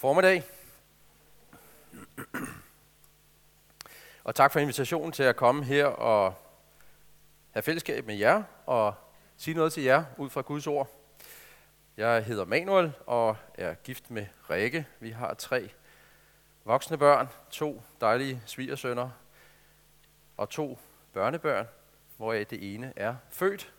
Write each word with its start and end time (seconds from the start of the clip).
formiddag. 0.00 0.42
Og 4.24 4.34
tak 4.34 4.52
for 4.52 4.60
invitationen 4.60 5.12
til 5.12 5.22
at 5.22 5.36
komme 5.36 5.64
her 5.64 5.86
og 5.86 6.34
have 7.50 7.62
fællesskab 7.62 8.06
med 8.06 8.14
jer 8.14 8.42
og 8.66 8.94
sige 9.36 9.54
noget 9.54 9.72
til 9.72 9.82
jer 9.82 10.04
ud 10.16 10.30
fra 10.30 10.40
Guds 10.40 10.66
ord. 10.66 10.88
Jeg 11.96 12.24
hedder 12.24 12.44
Manuel 12.44 12.92
og 13.06 13.36
er 13.54 13.74
gift 13.74 14.10
med 14.10 14.26
Rikke. 14.50 14.86
Vi 15.00 15.10
har 15.10 15.34
tre 15.34 15.70
voksne 16.64 16.98
børn, 16.98 17.28
to 17.50 17.82
dejlige 18.00 18.42
svigersønner 18.46 19.10
og 20.36 20.50
to 20.50 20.78
børnebørn, 21.12 21.66
hvoraf 22.16 22.46
det 22.46 22.74
ene 22.74 22.92
er 22.96 23.16
født, 23.30 23.72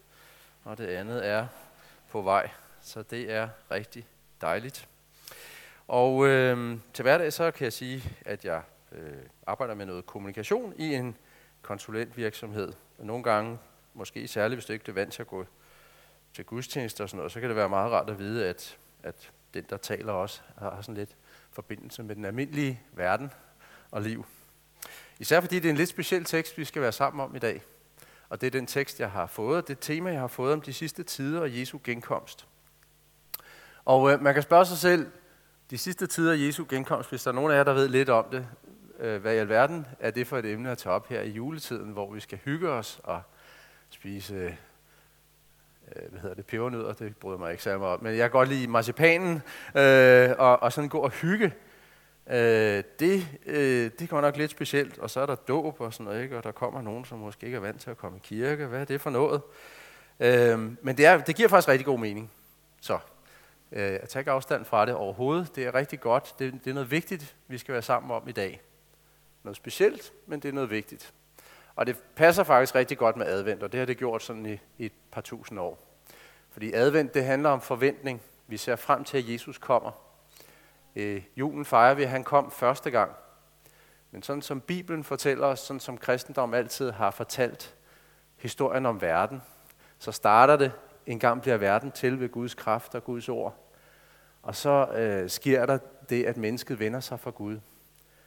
og 0.64 0.78
det 0.78 0.88
andet 0.88 1.28
er 1.28 1.48
på 2.10 2.22
vej. 2.22 2.50
Så 2.82 3.04
det 3.04 3.32
er 3.32 3.50
rigtig 3.72 4.08
dejligt. 4.42 4.91
Og 5.92 6.28
øh, 6.28 6.78
til 6.94 7.04
hverdag 7.04 7.34
så 7.34 7.52
kan 7.52 7.64
jeg 7.64 7.74
sige, 7.74 8.04
at 8.26 8.46
jeg 8.46 8.62
øh, 8.92 9.14
arbejder 9.48 9.74
med 9.74 9.86
noget 9.86 10.06
kommunikation 10.06 10.74
i 10.78 10.94
en 10.94 11.18
konsulentvirksomhed. 11.62 12.74
Nogle 12.98 13.24
gange, 13.24 13.60
måske 13.94 14.28
særligt 14.28 14.56
hvis 14.56 14.66
du 14.66 14.74
ikke 14.74 14.86
er 14.88 14.94
vant 14.94 15.14
til 15.14 15.22
at 15.22 15.28
gå 15.28 15.46
til 16.34 16.46
gudstjenester 16.46 17.04
og 17.04 17.10
sådan 17.10 17.18
noget, 17.18 17.32
så 17.32 17.40
kan 17.40 17.50
det 17.50 17.56
være 17.56 17.70
meget 17.70 17.92
rart 17.92 18.10
at 18.10 18.20
vide, 18.20 18.48
at, 18.48 18.78
at 19.04 19.32
den, 19.54 19.66
der 19.70 19.78
taler 19.78 20.14
også, 20.14 20.42
har 20.58 20.82
sådan 20.82 20.96
lidt 20.96 21.16
forbindelse 21.52 22.04
med 22.04 22.16
den 22.16 22.26
almindelige 22.26 22.82
verden 22.94 23.32
og 23.92 24.02
liv. 24.02 24.26
Især 25.20 25.42
fordi 25.42 25.56
det 25.56 25.66
er 25.66 25.70
en 25.70 25.78
lidt 25.78 25.90
speciel 25.90 26.24
tekst, 26.24 26.58
vi 26.58 26.66
skal 26.66 26.82
være 26.82 26.92
sammen 26.92 27.22
om 27.22 27.36
i 27.36 27.40
dag. 27.40 27.62
Og 28.30 28.42
det 28.42 28.48
er 28.48 28.52
den 28.52 28.68
tekst, 28.68 29.00
jeg 29.00 29.12
har 29.12 29.28
fået, 29.28 29.68
det 29.68 29.78
tema, 29.82 30.12
jeg 30.12 30.20
har 30.20 30.28
fået 30.28 30.54
om 30.54 30.62
de 30.62 30.74
sidste 30.74 31.04
tider 31.04 31.42
og 31.42 31.60
Jesu 31.60 31.80
genkomst. 31.84 32.48
Og 33.86 34.12
øh, 34.12 34.22
man 34.22 34.34
kan 34.34 34.44
spørge 34.44 34.66
sig 34.66 34.78
selv, 34.78 35.12
de 35.72 35.78
sidste 35.78 36.08
tider 36.08 36.34
af 36.34 36.38
Jesu 36.38 36.66
genkomst, 36.70 37.10
hvis 37.10 37.24
der 37.24 37.32
er 37.32 37.36
nogen 37.36 37.52
af 37.52 37.56
jer, 37.56 37.64
der 37.64 37.74
ved 37.74 37.88
lidt 37.88 38.10
om 38.10 38.26
det, 38.32 38.48
øh, 39.00 39.22
hvad 39.22 39.36
i 39.36 39.38
alverden 39.38 39.88
er 40.00 40.12
det 40.12 40.28
for 40.28 40.38
et 40.38 40.46
emne 40.46 40.72
at 40.72 40.78
tage 40.78 40.94
op 40.94 41.08
her 41.08 41.22
i 41.22 41.30
juletiden, 41.30 41.92
hvor 41.92 42.14
vi 42.14 42.20
skal 42.20 42.40
hygge 42.46 42.70
os 42.70 43.02
og 43.04 43.22
spise 43.90 44.36
øh, 44.36 46.12
hvad 46.12 46.22
hedder 46.22 46.36
det, 46.36 46.46
pebernødder, 46.46 46.94
det 46.94 47.18
bryder 47.18 47.38
mig 47.38 47.52
ikke 47.52 47.64
særlig 47.64 47.86
om, 47.86 48.04
men 48.04 48.12
jeg 48.12 48.22
kan 48.22 48.32
godt 48.32 48.50
lide 48.50 48.68
marcipanen 48.68 49.42
øh, 49.76 50.30
og, 50.38 50.64
og 50.64 50.74
sådan 50.74 50.90
gå 50.90 50.98
og 50.98 51.10
hygge. 51.12 51.54
Øh, 52.30 52.84
det, 53.00 53.28
øh, 53.46 53.92
det 54.00 54.10
går 54.10 54.22
nok 54.22 54.38
lidt 54.38 54.52
specielt, 54.52 55.00
og 55.00 55.10
så 55.10 55.20
er 55.20 55.26
der 55.26 55.36
dåb 55.36 55.82
og 55.82 55.94
sådan 55.94 56.04
noget, 56.04 56.24
ikke? 56.24 56.38
og 56.38 56.44
der 56.44 56.52
kommer 56.52 56.82
nogen, 56.82 57.06
som 57.06 57.20
måske 57.20 57.46
ikke 57.46 57.56
er 57.56 57.62
vant 57.62 57.82
til 57.82 57.90
at 57.90 57.98
komme 57.98 58.18
i 58.18 58.22
kirke. 58.24 58.66
Hvad 58.66 58.82
er 58.82 58.86
det 58.86 59.02
for 59.02 59.10
noget? 59.10 59.42
Øh, 60.20 60.60
men 60.82 60.98
det, 60.98 61.06
er, 61.06 61.18
det 61.18 61.36
giver 61.36 61.50
faktisk 61.50 61.68
rigtig 61.68 61.86
god 61.86 62.00
mening. 62.00 62.32
Så 62.82 63.00
øh, 63.72 64.00
at 64.02 64.10
tage 64.10 64.30
afstand 64.30 64.66
fra 64.66 64.86
det 64.86 64.94
overhovedet. 64.94 65.56
Det 65.56 65.66
er 65.66 65.76
rigtig 65.76 66.00
godt. 66.00 66.36
Det, 66.40 66.54
det 66.54 66.70
er 66.70 66.74
noget 66.74 66.92
vigtigt, 66.92 67.36
vi 67.48 67.58
skal 67.58 67.74
være 67.74 67.82
sammen 67.82 68.12
om 68.12 68.30
i 68.30 68.32
dag. 68.32 68.62
Noget 69.44 69.58
specielt, 69.58 70.14
men 70.26 70.40
det 70.40 70.50
er 70.50 70.54
noget 70.54 70.70
vigtigt. 70.70 71.14
Og 71.76 71.88
det 71.88 71.98
passer 72.16 72.44
faktisk 72.44 72.76
rigtig 72.76 72.98
godt 72.98 73.18
med 73.18 73.26
advent, 73.26 73.64
og 73.64 73.72
det 73.72 73.80
har 73.80 73.86
det 73.86 73.98
gjort 73.98 74.24
sådan 74.24 74.46
i, 74.46 74.60
i 74.78 74.86
et 74.86 74.94
par 75.12 75.22
tusind 75.22 75.60
år. 75.60 75.88
Fordi 76.50 76.74
advent, 76.74 77.14
det 77.14 77.26
handler 77.26 77.50
om 77.50 77.62
forventning. 77.62 78.22
Vi 78.48 78.58
ser 78.58 78.76
frem 78.76 79.04
til, 79.04 79.18
at 79.18 79.30
Jesus 79.30 79.58
kommer. 79.58 79.92
Øh, 80.96 81.24
julen 81.38 81.66
fejrer 81.66 81.94
vi, 81.94 82.04
at 82.04 82.10
han 82.10 82.24
kom 82.24 82.52
første 82.52 82.92
gang. 82.92 83.12
Men 84.12 84.24
sådan 84.24 84.42
som 84.42 84.62
Bibelen 84.62 85.04
fortæller 85.04 85.48
os, 85.48 85.60
sådan 85.60 85.80
som 85.80 85.98
kristendom 85.98 86.54
altid 86.54 86.92
har 86.92 87.12
fortalt 87.12 87.76
historien 88.38 88.86
om 88.86 89.02
verden, 89.02 89.42
så 90.00 90.12
starter 90.12 90.58
det, 90.58 90.72
engang 91.06 91.42
bliver 91.42 91.58
verden 91.58 91.92
til 91.92 92.20
ved 92.20 92.30
Guds 92.30 92.54
kraft 92.54 92.96
og 92.96 93.04
Guds 93.04 93.30
ord. 93.30 93.56
Og 94.42 94.56
så 94.56 94.88
øh, 94.94 95.30
sker 95.30 95.66
der 95.66 95.78
det, 96.10 96.24
at 96.24 96.38
mennesket 96.38 96.80
vender 96.80 97.00
sig 97.00 97.20
fra 97.20 97.32
Gud 97.32 97.60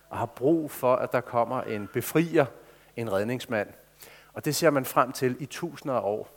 og 0.08 0.18
har 0.18 0.26
brug 0.26 0.70
for, 0.70 0.96
at 0.96 1.12
der 1.12 1.20
kommer 1.20 1.62
en 1.62 1.88
befrier, 1.92 2.46
en 2.96 3.12
redningsmand. 3.12 3.68
Og 4.32 4.44
det 4.44 4.54
ser 4.54 4.70
man 4.70 4.84
frem 4.84 5.12
til 5.12 5.36
i 5.40 5.46
tusinder 5.46 5.94
af 5.94 6.00
år, 6.04 6.28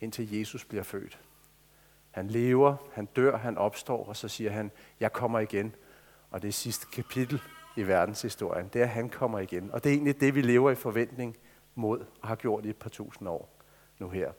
indtil 0.00 0.38
Jesus 0.38 0.64
bliver 0.64 0.82
født. 0.82 1.18
Han 2.10 2.28
lever, 2.28 2.76
han 2.92 3.06
dør, 3.06 3.36
han 3.36 3.58
opstår, 3.58 4.06
og 4.06 4.16
så 4.16 4.28
siger 4.28 4.50
han, 4.50 4.70
jeg 5.00 5.12
kommer 5.12 5.38
igen. 5.38 5.74
Og 6.30 6.42
det 6.42 6.48
er 6.48 6.52
sidste 6.52 6.86
kapitel 6.92 7.40
i 7.76 7.82
verdenshistorien. 7.82 8.68
Det 8.72 8.80
er, 8.80 8.84
at 8.84 8.90
han 8.90 9.08
kommer 9.08 9.38
igen. 9.38 9.70
Og 9.70 9.84
det 9.84 9.90
er 9.90 9.94
egentlig 9.94 10.20
det, 10.20 10.34
vi 10.34 10.42
lever 10.42 10.70
i 10.70 10.74
forventning 10.74 11.36
mod, 11.74 12.06
og 12.22 12.28
har 12.28 12.36
gjort 12.36 12.64
i 12.64 12.68
et 12.68 12.76
par 12.76 12.90
tusind 12.90 13.28
år 13.28 13.60
nu 13.98 14.08
her. 14.08 14.32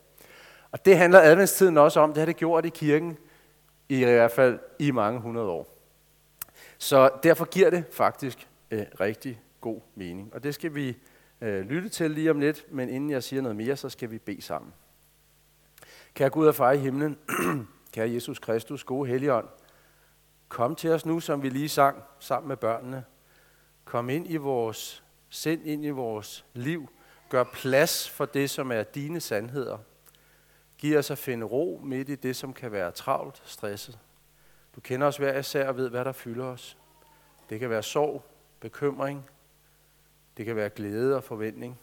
Og 0.71 0.85
det 0.85 0.97
handler 0.97 1.19
adventstiden 1.19 1.77
også 1.77 1.99
om. 1.99 2.09
Det 2.09 2.17
har 2.17 2.25
det 2.25 2.35
gjort 2.35 2.65
i 2.65 2.69
kirken, 2.69 3.17
i 3.89 4.03
hvert 4.03 4.31
fald 4.31 4.59
i 4.79 4.91
mange 4.91 5.19
hundrede 5.19 5.47
år. 5.47 5.75
Så 6.77 7.09
derfor 7.23 7.45
giver 7.45 7.69
det 7.69 7.83
faktisk 7.91 8.47
øh, 8.71 8.83
rigtig 8.99 9.41
god 9.61 9.81
mening. 9.95 10.33
Og 10.33 10.43
det 10.43 10.53
skal 10.53 10.75
vi 10.75 10.97
øh, 11.41 11.65
lytte 11.65 11.89
til 11.89 12.11
lige 12.11 12.31
om 12.31 12.39
lidt, 12.39 12.65
men 12.71 12.89
inden 12.89 13.09
jeg 13.09 13.23
siger 13.23 13.41
noget 13.41 13.55
mere, 13.55 13.75
så 13.75 13.89
skal 13.89 14.11
vi 14.11 14.17
bede 14.17 14.41
sammen. 14.41 14.73
Kære 16.13 16.29
Gud 16.29 16.47
og 16.47 16.55
far 16.55 16.71
i 16.71 16.77
himlen, 16.77 17.17
kære 17.93 18.11
Jesus 18.11 18.39
Kristus, 18.39 18.83
gode 18.83 19.09
Helligånd, 19.09 19.47
kom 20.49 20.75
til 20.75 20.89
os 20.89 21.05
nu, 21.05 21.19
som 21.19 21.43
vi 21.43 21.49
lige 21.49 21.69
sang 21.69 22.03
sammen 22.19 22.47
med 22.47 22.57
børnene. 22.57 23.03
Kom 23.85 24.09
ind 24.09 24.31
i 24.31 24.35
vores 24.35 25.03
sind, 25.29 25.61
ind 25.65 25.85
i 25.85 25.89
vores 25.89 26.45
liv. 26.53 26.89
Gør 27.29 27.43
plads 27.43 28.09
for 28.09 28.25
det, 28.25 28.49
som 28.49 28.71
er 28.71 28.83
dine 28.83 29.19
sandheder. 29.19 29.77
Giv 30.77 30.97
os 30.97 31.11
at 31.11 31.17
finde 31.17 31.45
ro 31.45 31.81
midt 31.83 32.09
i 32.09 32.15
det, 32.15 32.35
som 32.35 32.53
kan 32.53 32.71
være 32.71 32.91
travlt, 32.91 33.41
stresset. 33.45 33.99
Du 34.75 34.81
kender 34.81 35.07
os 35.07 35.17
hver 35.17 35.39
især 35.39 35.67
og 35.67 35.77
ved, 35.77 35.89
hvad 35.89 36.05
der 36.05 36.11
fylder 36.11 36.45
os. 36.45 36.77
Det 37.49 37.59
kan 37.59 37.69
være 37.69 37.83
sorg, 37.83 38.23
bekymring. 38.59 39.29
Det 40.37 40.45
kan 40.45 40.55
være 40.55 40.69
glæde 40.69 41.15
og 41.15 41.23
forventning. 41.23 41.79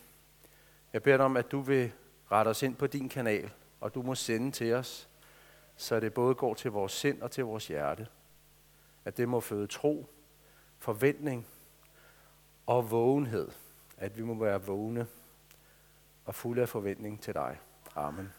Jeg 0.92 1.02
beder 1.02 1.16
dig 1.16 1.26
om, 1.26 1.36
at 1.36 1.52
du 1.52 1.60
vil 1.60 1.92
rette 2.32 2.48
os 2.48 2.62
ind 2.62 2.76
på 2.76 2.86
din 2.86 3.08
kanal, 3.08 3.50
og 3.80 3.94
du 3.94 4.02
må 4.02 4.14
sende 4.14 4.50
til 4.50 4.74
os, 4.74 5.08
så 5.76 6.00
det 6.00 6.14
både 6.14 6.34
går 6.34 6.54
til 6.54 6.70
vores 6.70 6.92
sind 6.92 7.22
og 7.22 7.30
til 7.30 7.44
vores 7.44 7.68
hjerte. 7.68 8.06
At 9.04 9.16
det 9.16 9.28
må 9.28 9.40
føde 9.40 9.66
tro, 9.66 10.06
forventning 10.78 11.46
og 12.66 12.90
vågenhed. 12.90 13.48
At 13.96 14.18
vi 14.18 14.22
må 14.22 14.34
være 14.34 14.62
vågne 14.62 15.06
og 16.24 16.34
fulde 16.34 16.62
af 16.62 16.68
forventning 16.68 17.20
til 17.20 17.34
dig. 17.34 17.58
Amen. 17.94 18.32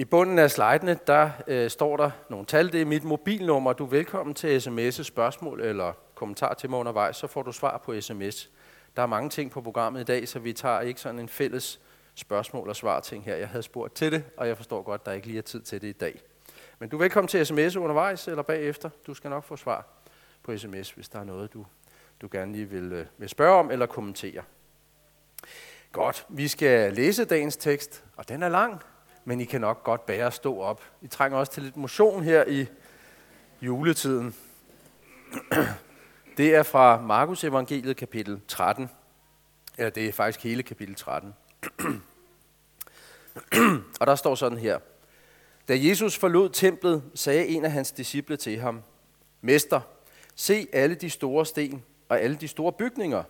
I 0.00 0.04
bunden 0.04 0.38
af 0.38 0.50
slidene, 0.50 0.98
der 1.06 1.30
øh, 1.46 1.70
står 1.70 1.96
der 1.96 2.10
nogle 2.30 2.46
tal. 2.46 2.72
Det 2.72 2.80
er 2.80 2.84
mit 2.84 3.04
mobilnummer. 3.04 3.72
Du 3.72 3.84
er 3.84 3.88
velkommen 3.88 4.34
til 4.34 4.58
sms'e 4.58 5.02
spørgsmål 5.02 5.60
eller 5.60 5.92
kommentar 6.14 6.54
til 6.54 6.70
mig 6.70 6.78
undervejs, 6.78 7.16
så 7.16 7.26
får 7.26 7.42
du 7.42 7.52
svar 7.52 7.78
på 7.78 8.00
sms. 8.00 8.50
Der 8.96 9.02
er 9.02 9.06
mange 9.06 9.30
ting 9.30 9.50
på 9.50 9.60
programmet 9.60 10.00
i 10.00 10.04
dag, 10.04 10.28
så 10.28 10.38
vi 10.38 10.52
tager 10.52 10.80
ikke 10.80 11.00
sådan 11.00 11.18
en 11.18 11.28
fælles 11.28 11.80
spørgsmål 12.14 12.68
og 12.68 12.76
svar 12.76 13.00
ting 13.00 13.24
her. 13.24 13.36
Jeg 13.36 13.48
havde 13.48 13.62
spurgt 13.62 13.94
til 13.94 14.12
det, 14.12 14.24
og 14.36 14.48
jeg 14.48 14.56
forstår 14.56 14.82
godt, 14.82 15.00
at 15.00 15.06
der 15.06 15.12
ikke 15.12 15.26
lige 15.26 15.38
er 15.38 15.42
tid 15.42 15.62
til 15.62 15.80
det 15.80 15.88
i 15.88 15.92
dag. 15.92 16.20
Men 16.78 16.88
du 16.88 16.96
er 16.96 17.00
velkommen 17.00 17.28
til 17.28 17.46
sms 17.46 17.76
undervejs 17.76 18.28
eller 18.28 18.42
bagefter. 18.42 18.90
Du 19.06 19.14
skal 19.14 19.30
nok 19.30 19.44
få 19.44 19.56
svar 19.56 19.86
på 20.42 20.56
sms, 20.56 20.90
hvis 20.90 21.08
der 21.08 21.20
er 21.20 21.24
noget, 21.24 21.52
du, 21.52 21.66
du 22.20 22.28
gerne 22.32 22.52
lige 22.52 22.66
vil, 22.66 22.92
øh, 22.92 23.06
vil 23.18 23.28
spørge 23.28 23.58
om 23.58 23.70
eller 23.70 23.86
kommentere. 23.86 24.42
Godt, 25.92 26.26
vi 26.28 26.48
skal 26.48 26.92
læse 26.92 27.24
dagens 27.24 27.56
tekst, 27.56 28.04
og 28.16 28.28
den 28.28 28.42
er 28.42 28.48
lang, 28.48 28.82
men 29.24 29.40
I 29.40 29.44
kan 29.44 29.60
nok 29.60 29.84
godt 29.84 30.06
bære 30.06 30.26
at 30.26 30.34
stå 30.34 30.58
op. 30.58 30.84
I 31.02 31.06
trænger 31.06 31.38
også 31.38 31.52
til 31.52 31.62
lidt 31.62 31.76
motion 31.76 32.22
her 32.22 32.44
i 32.48 32.66
juletiden. 33.62 34.34
Det 36.36 36.54
er 36.54 36.62
fra 36.62 37.00
Markus 37.00 37.44
evangeliet 37.44 37.96
kapitel 37.96 38.40
13. 38.48 38.90
Eller 39.78 39.90
det 39.90 40.08
er 40.08 40.12
faktisk 40.12 40.44
hele 40.44 40.62
kapitel 40.62 40.94
13. 40.94 41.34
og 44.00 44.06
der 44.06 44.14
står 44.14 44.34
sådan 44.34 44.58
her. 44.58 44.78
Da 45.68 45.76
Jesus 45.78 46.18
forlod 46.18 46.50
templet, 46.50 47.02
sagde 47.14 47.46
en 47.46 47.64
af 47.64 47.72
hans 47.72 47.92
disciple 47.92 48.36
til 48.36 48.60
ham, 48.60 48.82
Mester, 49.40 49.80
se 50.34 50.68
alle 50.72 50.94
de 50.94 51.10
store 51.10 51.46
sten 51.46 51.84
og 52.08 52.20
alle 52.20 52.36
de 52.36 52.48
store 52.48 52.72
bygninger. 52.72 53.22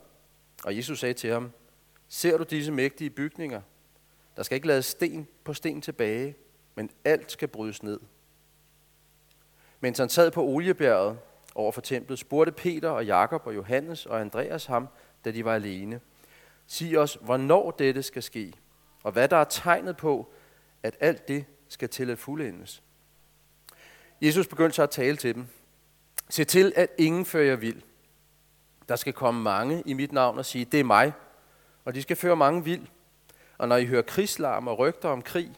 Og 0.65 0.77
Jesus 0.77 1.01
sagde 1.01 1.15
til 1.15 1.31
ham, 1.31 1.53
Ser 2.09 2.37
du 2.37 2.45
disse 2.45 2.73
mægtige 2.73 3.11
bygninger? 3.11 3.61
Der 4.41 4.45
skal 4.45 4.55
ikke 4.55 4.67
lades 4.67 4.85
sten 4.87 5.29
på 5.45 5.55
sten 5.55 5.83
tilbage, 5.83 6.37
men 6.75 6.91
alt 7.05 7.33
skal 7.33 7.49
brydes 7.49 7.83
ned. 7.83 8.01
Mens 9.81 9.99
han 9.99 10.09
sad 10.09 10.31
på 10.31 10.45
oliebjerget 10.45 11.19
over 11.55 11.73
for 11.73 11.81
templet, 11.81 12.19
spurgte 12.19 12.53
Peter 12.53 12.91
og 12.91 13.07
Jakob 13.07 13.47
og 13.47 13.55
Johannes 13.55 14.07
og 14.07 14.21
Andreas 14.21 14.67
ham, 14.67 14.89
da 15.25 15.31
de 15.31 15.45
var 15.45 15.55
alene. 15.55 16.01
Sig 16.67 16.99
os, 16.99 17.19
hvornår 17.21 17.71
dette 17.71 18.03
skal 18.03 18.23
ske, 18.23 18.53
og 19.03 19.13
hvad 19.13 19.29
der 19.29 19.37
er 19.37 19.45
tegnet 19.45 19.97
på, 19.97 20.33
at 20.83 20.97
alt 21.01 21.29
det 21.29 21.45
skal 21.69 21.89
til 21.89 22.11
at 22.11 22.19
fuldendes. 22.19 22.83
Jesus 24.23 24.47
begyndte 24.47 24.77
så 24.77 24.83
at 24.83 24.91
tale 24.91 25.17
til 25.17 25.35
dem. 25.35 25.47
Se 26.29 26.45
til, 26.45 26.73
at 26.77 26.91
ingen 26.99 27.25
fører 27.25 27.47
jer 27.47 27.57
vild. 27.57 27.83
Der 28.89 28.97
skal 28.97 29.13
komme 29.13 29.43
mange 29.43 29.83
i 29.87 29.93
mit 29.93 30.13
navn 30.13 30.39
og 30.39 30.45
sige, 30.45 30.65
det 30.65 30.81
er 30.81 30.85
mig, 30.85 31.13
og 31.85 31.95
de 31.95 32.03
skal 32.03 32.17
føre 32.17 32.37
mange 32.37 32.65
vild. 32.65 32.87
Og 33.61 33.69
når 33.69 33.77
I 33.77 33.87
hører 33.87 34.03
krigslarm 34.03 34.69
og 34.69 34.79
rygter 34.79 35.09
om 35.09 35.23
krig, 35.23 35.53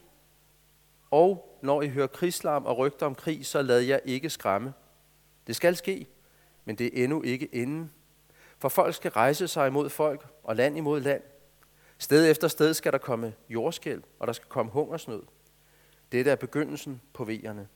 og 1.11 1.59
når 1.63 1.83
I 1.83 1.89
hører 1.89 2.07
krigslarm 2.07 2.67
og 2.67 2.79
rygter 2.79 3.07
om 3.07 3.15
krig, 3.15 3.47
så 3.47 3.63
lad 3.63 3.81
jer 3.81 3.99
ikke 4.05 4.31
skræmme. 4.31 4.73
Det 5.47 5.57
skal 5.57 5.77
ske, 5.77 6.07
men 6.65 6.77
det 6.77 6.87
er 6.87 7.05
endnu 7.05 7.23
ikke 7.23 7.47
inden. 7.47 7.93
For 8.59 8.69
folk 8.69 8.95
skal 8.95 9.11
rejse 9.11 9.49
sig 9.49 9.67
imod 9.67 9.89
folk, 9.89 10.27
og 10.45 10.57
land 10.57 10.77
imod 10.77 11.01
land. 11.01 11.23
Sted 11.99 12.31
efter 12.31 12.49
sted 12.49 12.75
skal 12.75 12.93
der 12.93 12.99
komme 12.99 13.35
jordskæld, 13.49 14.03
og 14.19 14.27
der 14.27 14.33
skal 14.33 14.49
komme 14.49 14.73
hungersnød. 14.73 15.23
Dette 16.13 16.31
er 16.31 16.37
begyndelsen 16.37 17.01
på 17.13 17.25
vejerne. 17.25 17.69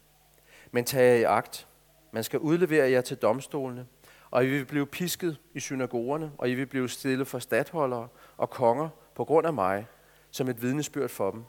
Men 0.71 0.85
tag 0.85 1.03
jer 1.03 1.15
i 1.15 1.23
agt. 1.23 1.67
Man 2.13 2.25
skal 2.25 2.39
udlevere 2.39 2.91
jer 2.91 3.01
til 3.01 3.17
domstolene, 3.17 3.87
og 4.31 4.45
I 4.45 4.49
vil 4.49 4.65
blive 4.65 4.87
pisket 4.87 5.39
i 5.55 5.61
synagogerne, 5.61 6.33
og 6.39 6.51
I 6.51 6.55
vil 6.55 6.67
blive 6.67 6.89
stillet 6.89 7.27
for 7.27 7.39
stadholdere 7.39 8.09
og 8.37 8.51
konger 8.51 8.89
på 9.15 9.25
grund 9.25 9.47
af 9.47 9.53
mig, 9.53 9.87
som 10.37 10.49
et 10.49 10.63
vidnesbyrd 10.63 11.09
for 11.09 11.31
dem. 11.31 11.45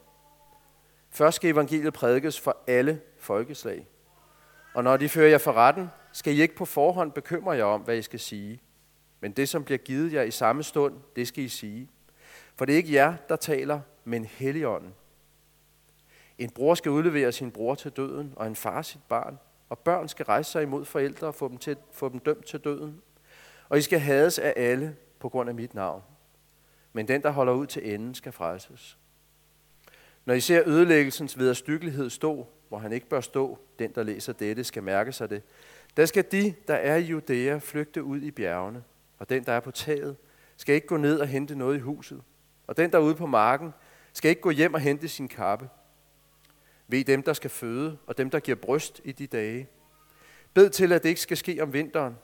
Først 1.10 1.36
skal 1.36 1.52
evangeliet 1.52 1.94
prædikes 1.94 2.40
for 2.40 2.58
alle 2.68 3.02
folkeslag. 3.18 3.88
Og 4.74 4.84
når 4.84 4.98
de 4.98 5.10
fører 5.10 5.30
jer 5.30 5.38
for 5.38 5.54
retten, 5.54 5.90
skal 6.12 6.34
I 6.34 6.42
ikke 6.42 6.56
på 6.56 6.66
forhånd 6.66 7.12
bekymre 7.12 7.52
jer 7.52 7.64
om, 7.64 7.82
hvad 7.82 7.98
I 7.98 8.02
skal 8.02 8.20
sige. 8.20 8.62
Men 9.20 9.32
det, 9.32 9.50
som 9.50 9.64
bliver 9.64 9.78
givet 9.78 10.14
jer 10.14 10.22
i 10.22 10.32
samme 10.32 10.64
stund, 10.64 10.96
det 11.16 11.28
skal 11.28 11.44
I 11.44 11.50
sige. 11.50 11.90
For 12.56 12.66
det 12.66 12.74
er 12.74 12.78
ikke 12.78 12.94
jer, 12.94 13.16
der 13.30 13.36
taler, 13.36 13.80
men 14.04 14.26
Helligånden. 14.26 14.94
En 16.38 16.50
bror 16.50 16.76
skal 16.76 16.92
udlevere 16.92 17.32
sin 17.32 17.52
bror 17.52 17.76
til 17.76 17.92
døden, 17.92 18.34
og 18.36 18.48
en 18.48 18.56
far 18.56 18.82
sit 18.82 19.02
barn. 19.10 19.40
Og 19.70 19.80
børn 19.80 20.08
skal 20.08 20.26
rejse 20.26 20.52
sig 20.52 20.64
imod 20.64 20.86
forældre 20.86 21.28
og 21.28 21.36
få 21.36 21.48
dem, 21.48 21.58
til, 21.58 21.78
få 21.92 22.10
dem 22.10 22.20
dømt 22.20 22.46
til 22.46 22.60
døden. 22.60 23.02
Og 23.70 23.78
I 23.78 23.82
skal 23.82 24.00
hades 24.00 24.40
af 24.40 24.54
alle 24.56 24.96
på 25.20 25.30
grund 25.30 25.50
af 25.50 25.56
mit 25.56 25.74
navn. 25.74 26.02
Men 26.98 27.08
den, 27.08 27.22
der 27.22 27.30
holder 27.30 27.54
ud 27.54 27.68
til 27.68 27.94
enden, 27.94 28.16
skal 28.16 28.32
frelses. 28.32 28.98
Når 30.26 30.34
I 30.34 30.40
ser 30.40 30.64
ødelæggelsens 30.66 31.38
vederstykkelighed 31.38 32.10
stå, 32.10 32.48
hvor 32.70 32.78
han 32.78 32.92
ikke 32.92 33.10
bør 33.10 33.22
stå, 33.22 33.60
den, 33.80 33.92
der 33.96 34.04
læser 34.04 34.34
dette, 34.34 34.64
skal 34.64 34.84
mærke 34.84 35.12
sig 35.12 35.30
det. 35.30 35.44
Der 35.98 36.06
skal 36.06 36.26
de, 36.32 36.54
der 36.68 36.74
er 36.74 36.96
i 36.96 37.02
Judæa, 37.02 37.58
flygte 37.58 38.04
ud 38.04 38.22
i 38.22 38.32
bjergene, 38.32 38.84
og 39.20 39.30
den, 39.30 39.44
der 39.44 39.52
er 39.52 39.60
på 39.60 39.72
taget, 39.72 40.16
skal 40.58 40.76
ikke 40.76 40.88
gå 40.88 40.98
ned 40.98 41.20
og 41.20 41.28
hente 41.28 41.56
noget 41.56 41.78
i 41.78 41.80
huset. 41.80 42.22
Og 42.68 42.78
den, 42.78 42.92
der 42.92 42.98
er 42.98 43.02
ude 43.02 43.16
på 43.16 43.26
marken, 43.26 43.74
skal 44.14 44.30
ikke 44.30 44.42
gå 44.42 44.50
hjem 44.50 44.74
og 44.74 44.80
hente 44.80 45.08
sin 45.08 45.28
kappe. 45.28 45.70
Ved 46.88 47.04
dem, 47.04 47.24
der 47.24 47.34
skal 47.34 47.50
føde, 47.50 47.98
og 48.08 48.18
dem, 48.18 48.30
der 48.30 48.40
giver 48.40 48.58
bryst 48.58 49.02
i 49.04 49.12
de 49.12 49.28
dage. 49.28 49.70
Bed 50.54 50.70
til, 50.70 50.92
at 50.94 51.04
det 51.04 51.10
ikke 51.10 51.22
skal 51.22 51.38
ske 51.38 51.60
om 51.62 51.74
vinteren, 51.74 52.18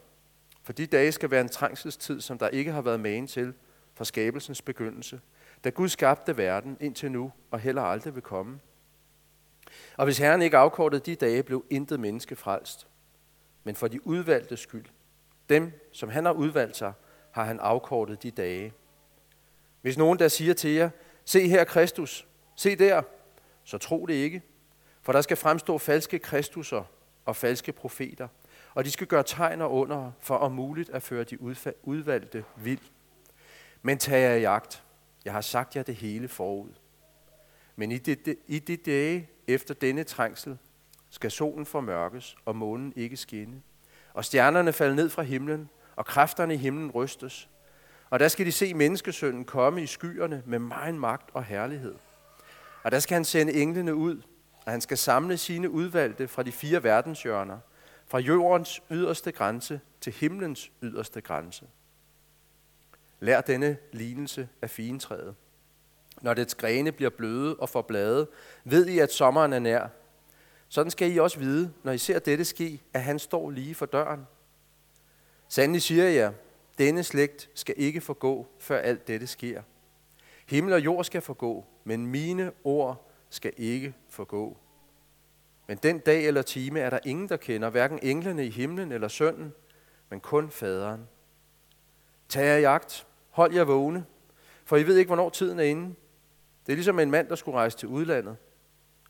for 0.64 0.74
de 0.74 0.86
dage 0.86 1.12
skal 1.12 1.32
være 1.32 1.42
en 1.42 1.50
trængselstid, 1.50 2.22
som 2.22 2.38
der 2.38 2.48
ikke 2.48 2.72
har 2.72 2.82
været 2.82 3.00
magen 3.00 3.28
til 3.28 3.54
fra 3.96 4.06
skabelsens 4.06 4.62
begyndelse, 4.62 5.22
da 5.64 5.70
Gud 5.70 5.90
skabte 5.90 6.38
verden 6.38 6.78
indtil 6.80 7.12
nu, 7.12 7.32
og 7.52 7.60
heller 7.60 7.82
aldrig 7.82 8.16
vil 8.16 8.24
komme. 8.24 8.60
Og 9.98 10.06
hvis 10.06 10.18
Herren 10.18 10.42
ikke 10.42 10.58
afkortede 10.58 11.02
de 11.06 11.16
dage, 11.16 11.44
blev 11.44 11.66
intet 11.70 12.00
menneske 12.00 12.36
frelst. 12.36 12.88
Men 13.64 13.76
for 13.76 13.88
de 13.88 14.08
udvalgte 14.08 14.58
skyld, 14.58 14.86
dem, 15.50 15.72
som 15.92 16.10
han 16.10 16.26
har 16.26 16.32
udvalgt 16.32 16.78
sig, 16.78 16.94
har 17.32 17.44
han 17.44 17.60
afkortet 17.60 18.24
de 18.24 18.32
dage. 18.32 18.74
Hvis 19.82 19.98
nogen 19.98 20.20
der 20.20 20.28
siger 20.28 20.54
til 20.54 20.72
jer, 20.72 20.90
se 21.26 21.48
her 21.48 21.64
Kristus, 21.64 22.28
se 22.56 22.76
der, 22.76 23.02
så 23.64 23.78
tro 23.78 24.06
det 24.06 24.14
ikke. 24.14 24.42
For 25.02 25.12
der 25.14 25.22
skal 25.22 25.38
fremstå 25.38 25.78
falske 25.78 26.20
kristusser 26.20 26.84
og 27.26 27.36
falske 27.36 27.72
profeter, 27.72 28.28
og 28.74 28.86
de 28.86 28.92
skal 28.92 29.08
gøre 29.08 29.24
tegn 29.24 29.62
og 29.62 29.74
under 29.74 30.12
for 30.20 30.36
om 30.36 30.52
muligt 30.52 30.90
at 30.90 31.04
føre 31.04 31.24
de 31.24 31.42
udvalgte 31.84 32.46
vild. 32.56 32.80
Men 33.86 33.98
tag 33.98 34.22
jer 34.22 34.36
i 34.36 34.44
agt. 34.44 34.84
Jeg 35.26 35.34
har 35.34 35.42
sagt 35.42 35.76
jer 35.76 35.84
det 35.84 35.96
hele 35.96 36.28
forud. 36.28 36.70
Men 37.76 37.92
i 37.92 37.98
de, 37.98 38.36
i 38.48 38.60
de 38.60 38.78
dage 38.78 39.30
efter 39.48 39.74
denne 39.74 40.04
trængsel 40.04 40.58
skal 41.10 41.32
solen 41.32 41.66
formørkes 41.66 42.36
og 42.46 42.56
månen 42.56 42.94
ikke 42.96 43.18
skinne, 43.18 43.62
og 44.14 44.26
stjernerne 44.26 44.74
falde 44.74 44.96
ned 44.96 45.10
fra 45.10 45.22
himlen, 45.22 45.70
og 45.96 46.06
kræfterne 46.06 46.54
i 46.54 46.58
himlen 46.58 46.92
rystes. 46.92 47.50
Og 48.10 48.20
der 48.20 48.28
skal 48.28 48.46
de 48.46 48.52
se 48.52 48.74
menneskesønnen 48.74 49.46
komme 49.46 49.84
i 49.84 49.88
skyerne 49.88 50.44
med 50.46 50.60
meget 50.60 50.96
magt 50.96 51.30
og 51.34 51.44
herlighed. 51.44 51.96
Og 52.84 52.92
der 52.92 53.00
skal 53.00 53.16
han 53.16 53.26
sende 53.26 53.54
englene 53.54 53.96
ud, 53.96 54.22
og 54.66 54.72
han 54.72 54.82
skal 54.82 54.98
samle 54.98 55.38
sine 55.38 55.70
udvalgte 55.70 56.28
fra 56.28 56.44
de 56.44 56.52
fire 56.52 56.84
verdenshjørner, 56.84 57.60
fra 58.08 58.20
jordens 58.20 58.82
yderste 58.92 59.32
grænse 59.32 59.80
til 60.02 60.14
himlens 60.14 60.72
yderste 60.82 61.22
grænse. 61.22 61.66
Lær 63.24 63.42
denne 63.42 63.78
lignelse 63.92 64.50
af 64.62 64.70
fintræet. 64.70 65.36
Når 66.22 66.34
dets 66.34 66.56
grene 66.56 66.92
bliver 66.92 67.10
bløde 67.10 67.56
og 67.56 67.70
får 67.70 67.82
blade, 67.82 68.28
ved 68.64 68.88
I, 68.88 69.00
at 69.00 69.12
sommeren 69.12 69.54
er 69.54 69.60
nær. 69.60 69.88
Sådan 70.70 70.92
skal 70.92 71.14
I 71.14 71.18
også 71.18 71.40
vide, 71.40 71.74
når 71.84 71.92
I 71.92 71.98
ser 71.98 72.20
dette 72.20 72.46
ske, 72.46 72.82
at 72.94 73.04
han 73.04 73.20
står 73.20 73.50
lige 73.50 73.76
for 73.76 73.86
døren. 73.86 74.28
Sandelig 75.48 75.82
siger 75.82 76.10
jeg, 76.10 76.34
denne 76.78 77.04
slægt 77.04 77.50
skal 77.54 77.76
ikke 77.78 78.02
forgå, 78.02 78.48
før 78.60 78.78
alt 78.78 79.08
dette 79.08 79.28
sker. 79.28 79.62
Himmel 80.48 80.74
og 80.74 80.86
jord 80.86 81.04
skal 81.04 81.22
forgå, 81.22 81.66
men 81.84 82.08
mine 82.08 82.52
ord 82.64 83.10
skal 83.30 83.54
ikke 83.58 83.94
forgå. 84.10 84.58
Men 85.68 85.78
den 85.78 86.00
dag 86.00 86.28
eller 86.28 86.42
time 86.42 86.80
er 86.80 86.90
der 86.90 87.00
ingen, 87.06 87.30
der 87.30 87.38
kender, 87.38 87.70
hverken 87.70 88.00
englene 88.02 88.46
i 88.46 88.50
himlen 88.50 88.92
eller 88.92 89.08
sønnen, 89.08 89.54
men 90.10 90.20
kun 90.20 90.50
faderen. 90.50 91.08
Tag 92.30 92.46
jer 92.46 92.58
i 92.58 92.64
agt, 92.64 93.08
hold 93.34 93.54
jer 93.54 93.64
vågne, 93.64 94.06
for 94.66 94.78
I 94.78 94.84
ved 94.84 94.98
ikke, 94.98 95.10
hvornår 95.10 95.30
tiden 95.30 95.60
er 95.60 95.64
inde. 95.64 95.96
Det 96.66 96.72
er 96.72 96.76
ligesom 96.76 97.00
en 97.00 97.12
mand, 97.12 97.28
der 97.28 97.36
skulle 97.36 97.58
rejse 97.58 97.78
til 97.78 97.88
udlandet. 97.88 98.38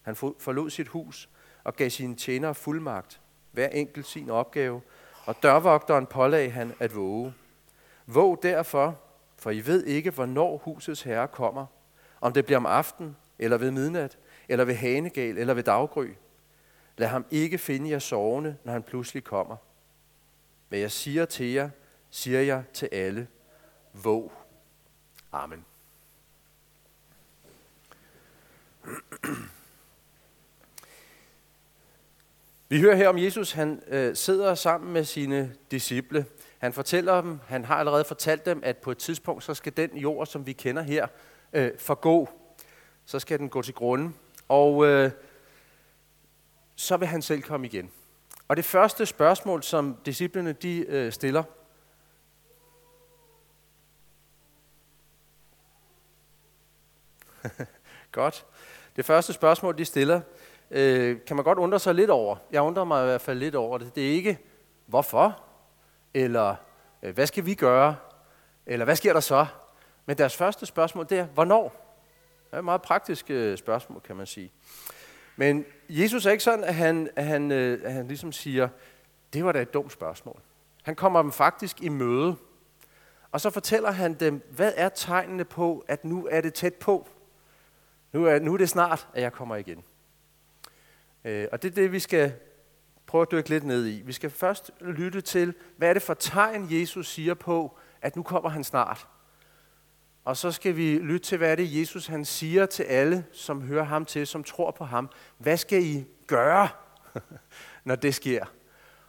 Han 0.01 0.15
forlod 0.15 0.69
sit 0.69 0.87
hus 0.87 1.29
og 1.63 1.75
gav 1.75 1.89
sine 1.89 2.15
tjenere 2.15 2.55
fuldmagt, 2.55 3.21
hver 3.51 3.67
enkelt 3.67 4.05
sin 4.05 4.29
opgave, 4.29 4.81
og 5.25 5.35
dørvogteren 5.43 6.05
pålagde 6.05 6.49
han 6.49 6.73
at 6.79 6.95
våge. 6.95 7.33
Våg 8.07 8.39
derfor, 8.43 8.99
for 9.37 9.51
I 9.51 9.59
ved 9.59 9.83
ikke, 9.85 10.11
hvornår 10.11 10.57
husets 10.57 11.01
herre 11.01 11.27
kommer, 11.27 11.65
om 12.21 12.33
det 12.33 12.45
bliver 12.45 12.57
om 12.57 12.65
aften, 12.65 13.15
eller 13.39 13.57
ved 13.57 13.71
midnat, 13.71 14.17
eller 14.49 14.65
ved 14.65 14.75
hanegal, 14.75 15.37
eller 15.37 15.53
ved 15.53 15.63
daggry. 15.63 16.07
Lad 16.97 17.07
ham 17.07 17.25
ikke 17.31 17.57
finde 17.57 17.89
jer 17.89 17.99
sovende, 17.99 18.57
når 18.63 18.73
han 18.73 18.83
pludselig 18.83 19.23
kommer. 19.23 19.55
Hvad 20.69 20.79
jeg 20.79 20.91
siger 20.91 21.25
til 21.25 21.45
jer, 21.45 21.69
siger 22.09 22.41
jeg 22.41 22.63
til 22.73 22.89
alle. 22.91 23.27
Våg. 23.93 24.31
Amen. 25.31 25.65
Vi 32.69 32.79
hører 32.79 32.95
her 32.95 33.09
om 33.09 33.17
Jesus, 33.17 33.51
han 33.51 33.83
øh, 33.87 34.15
sidder 34.15 34.55
sammen 34.55 34.93
med 34.93 35.03
sine 35.03 35.55
disciple. 35.71 36.25
Han 36.57 36.73
fortæller 36.73 37.21
dem, 37.21 37.39
han 37.47 37.65
har 37.65 37.75
allerede 37.75 38.03
fortalt 38.03 38.45
dem, 38.45 38.61
at 38.63 38.77
på 38.77 38.91
et 38.91 38.97
tidspunkt, 38.97 39.43
så 39.43 39.53
skal 39.53 39.77
den 39.77 39.97
jord, 39.97 40.25
som 40.25 40.45
vi 40.45 40.53
kender 40.53 40.81
her, 40.81 41.07
øh, 41.53 41.71
forgå. 41.79 42.29
Så 43.05 43.19
skal 43.19 43.39
den 43.39 43.49
gå 43.49 43.61
til 43.61 43.73
grunden. 43.73 44.15
Og 44.49 44.85
øh, 44.85 45.11
så 46.75 46.97
vil 46.97 47.07
han 47.07 47.21
selv 47.21 47.41
komme 47.41 47.67
igen. 47.67 47.91
Og 48.47 48.57
det 48.57 48.65
første 48.65 49.05
spørgsmål, 49.05 49.63
som 49.63 49.97
disciplene 50.05 50.53
de 50.53 50.85
øh, 50.87 51.11
stiller, 51.11 51.43
Godt. 58.11 58.45
Det 58.95 59.05
første 59.05 59.33
spørgsmål, 59.33 59.77
de 59.77 59.85
stiller, 59.85 60.21
øh, 60.71 61.17
kan 61.27 61.35
man 61.35 61.43
godt 61.43 61.57
undre 61.57 61.79
sig 61.79 61.95
lidt 61.95 62.09
over. 62.09 62.35
Jeg 62.51 62.61
undrer 62.61 62.83
mig 62.83 63.03
i 63.03 63.05
hvert 63.05 63.21
fald 63.21 63.39
lidt 63.39 63.55
over 63.55 63.77
det. 63.77 63.95
Det 63.95 64.07
er 64.07 64.11
ikke, 64.11 64.39
hvorfor, 64.85 65.43
eller 66.13 66.55
øh, 67.03 67.13
hvad 67.13 67.27
skal 67.27 67.45
vi 67.45 67.53
gøre, 67.53 67.95
eller 68.65 68.85
hvad 68.85 68.95
sker 68.95 69.13
der 69.13 69.19
så? 69.19 69.45
Men 70.05 70.17
deres 70.17 70.35
første 70.35 70.65
spørgsmål, 70.65 71.09
det 71.09 71.19
er, 71.19 71.25
hvornår? 71.25 71.63
Det 72.45 72.53
er 72.53 72.57
et 72.57 72.65
meget 72.65 72.81
praktisk 72.81 73.29
øh, 73.29 73.57
spørgsmål, 73.57 74.01
kan 74.01 74.15
man 74.15 74.25
sige. 74.25 74.51
Men 75.35 75.65
Jesus 75.89 76.25
er 76.25 76.31
ikke 76.31 76.43
sådan, 76.43 76.63
at 76.63 76.75
han, 76.75 77.09
at 77.15 77.25
han, 77.25 77.51
øh, 77.51 77.79
at 77.83 77.93
han 77.93 78.07
ligesom 78.07 78.31
siger, 78.31 78.69
det 79.33 79.45
var 79.45 79.51
da 79.51 79.61
et 79.61 79.73
dumt 79.73 79.91
spørgsmål. 79.91 80.39
Han 80.83 80.95
kommer 80.95 81.21
dem 81.21 81.31
faktisk 81.31 81.81
i 81.81 81.89
møde, 81.89 82.35
og 83.31 83.41
så 83.41 83.49
fortæller 83.49 83.91
han 83.91 84.13
dem, 84.13 84.41
hvad 84.51 84.73
er 84.75 84.89
tegnene 84.89 85.45
på, 85.45 85.85
at 85.87 86.05
nu 86.05 86.27
er 86.31 86.41
det 86.41 86.53
tæt 86.53 86.73
på? 86.73 87.07
Nu 88.13 88.25
er, 88.25 88.39
nu 88.39 88.53
er 88.53 88.57
det 88.57 88.69
snart, 88.69 89.07
at 89.13 89.21
jeg 89.21 89.33
kommer 89.33 89.55
igen. 89.55 89.83
Øh, 91.23 91.47
og 91.51 91.61
det 91.61 91.71
er 91.71 91.75
det, 91.75 91.91
vi 91.91 91.99
skal 91.99 92.33
prøve 93.07 93.21
at 93.21 93.31
dykke 93.31 93.49
lidt 93.49 93.63
ned 93.63 93.87
i. 93.87 94.01
Vi 94.01 94.11
skal 94.11 94.29
først 94.29 94.71
lytte 94.81 95.21
til, 95.21 95.53
hvad 95.77 95.89
er 95.89 95.93
det 95.93 96.01
for 96.01 96.13
tegn, 96.13 96.67
Jesus 96.69 97.09
siger 97.09 97.33
på, 97.33 97.77
at 98.01 98.15
nu 98.15 98.23
kommer 98.23 98.49
han 98.49 98.63
snart. 98.63 99.07
Og 100.25 100.37
så 100.37 100.51
skal 100.51 100.75
vi 100.75 100.97
lytte 100.97 101.27
til, 101.27 101.37
hvad 101.37 101.51
er 101.51 101.55
det, 101.55 101.79
Jesus 101.79 102.07
han 102.07 102.25
siger 102.25 102.65
til 102.65 102.83
alle, 102.83 103.25
som 103.31 103.61
hører 103.61 103.83
ham 103.83 104.05
til, 104.05 104.27
som 104.27 104.43
tror 104.43 104.71
på 104.71 104.85
ham. 104.85 105.09
Hvad 105.37 105.57
skal 105.57 105.83
I 105.83 106.05
gøre, 106.27 106.69
når 107.85 107.95
det 107.95 108.15
sker? 108.15 108.45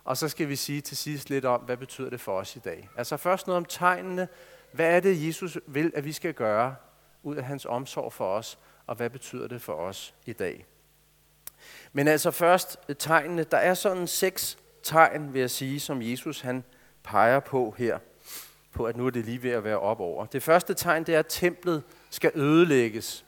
Og 0.04 0.16
så 0.16 0.28
skal 0.28 0.48
vi 0.48 0.56
sige 0.56 0.80
til 0.80 0.96
sidst 0.96 1.30
lidt 1.30 1.44
om, 1.44 1.60
hvad 1.60 1.76
betyder 1.76 2.10
det 2.10 2.20
for 2.20 2.38
os 2.38 2.56
i 2.56 2.58
dag. 2.58 2.88
Altså 2.96 3.16
først 3.16 3.46
noget 3.46 3.56
om 3.56 3.64
tegnene. 3.64 4.28
Hvad 4.72 4.96
er 4.96 5.00
det, 5.00 5.26
Jesus 5.26 5.58
vil, 5.66 5.92
at 5.94 6.04
vi 6.04 6.12
skal 6.12 6.34
gøre 6.34 6.74
ud 7.22 7.36
af 7.36 7.44
hans 7.44 7.66
omsorg 7.66 8.12
for 8.12 8.36
os, 8.36 8.58
og 8.86 8.96
hvad 8.96 9.10
betyder 9.10 9.48
det 9.48 9.62
for 9.62 9.72
os 9.72 10.14
i 10.26 10.32
dag? 10.32 10.66
Men 11.92 12.08
altså 12.08 12.30
først 12.30 12.78
øh, 12.88 12.96
tegnene. 12.98 13.44
Der 13.44 13.56
er 13.56 13.74
sådan 13.74 14.06
seks 14.06 14.58
tegn, 14.82 15.32
vil 15.34 15.40
jeg 15.40 15.50
sige, 15.50 15.80
som 15.80 16.02
Jesus 16.02 16.40
han 16.40 16.64
peger 17.02 17.40
på 17.40 17.74
her. 17.78 17.98
På 18.72 18.84
at 18.84 18.96
nu 18.96 19.06
er 19.06 19.10
det 19.10 19.24
lige 19.24 19.42
ved 19.42 19.50
at 19.50 19.64
være 19.64 19.78
op 19.78 20.00
over. 20.00 20.26
Det 20.26 20.42
første 20.42 20.74
tegn, 20.74 21.04
det 21.04 21.14
er, 21.14 21.18
at 21.18 21.26
templet 21.28 21.82
skal 22.10 22.32
ødelægges. 22.34 23.24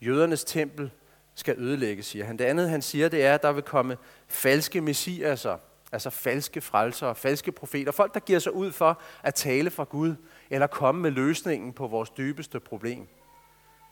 Jødernes 0.00 0.44
tempel 0.44 0.90
skal 1.34 1.54
ødelægges, 1.58 2.06
siger 2.06 2.24
han. 2.24 2.38
Det 2.38 2.44
andet, 2.44 2.70
han 2.70 2.82
siger, 2.82 3.08
det 3.08 3.24
er, 3.24 3.34
at 3.34 3.42
der 3.42 3.52
vil 3.52 3.62
komme 3.62 3.96
falske 4.28 4.80
messiaser, 4.80 5.58
altså 5.92 6.10
falske 6.10 6.60
frelser, 6.60 7.14
falske 7.14 7.52
profeter, 7.52 7.92
folk, 7.92 8.14
der 8.14 8.20
giver 8.20 8.38
sig 8.38 8.52
ud 8.54 8.72
for 8.72 9.00
at 9.22 9.34
tale 9.34 9.70
fra 9.70 9.84
Gud, 9.84 10.14
eller 10.50 10.66
komme 10.66 11.00
med 11.00 11.10
løsningen 11.10 11.72
på 11.72 11.86
vores 11.86 12.10
dybeste 12.10 12.60
problem, 12.60 13.06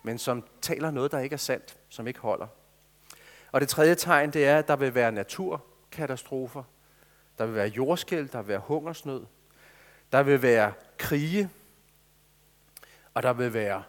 men 0.04 0.18
som 0.18 0.44
taler 0.60 0.90
noget, 0.90 1.12
der 1.12 1.18
ikke 1.18 1.34
er 1.34 1.38
sandt, 1.38 1.76
som 1.88 2.06
ikke 2.06 2.20
holder. 2.20 2.46
Og 3.52 3.60
det 3.60 3.68
tredje 3.68 3.94
tegn, 3.94 4.30
det 4.30 4.46
er, 4.46 4.58
at 4.58 4.68
der 4.68 4.76
vil 4.76 4.94
være 4.94 5.12
naturkatastrofer, 5.12 6.62
der 7.38 7.46
vil 7.46 7.54
være 7.54 7.68
jordskæld, 7.68 8.28
der 8.28 8.38
vil 8.42 8.48
være 8.48 8.58
hungersnød, 8.58 9.24
der 10.12 10.22
vil 10.22 10.42
være 10.42 10.72
krige, 10.98 11.50
og 13.14 13.22
der 13.22 13.32
vil 13.32 13.54
være 13.54 13.82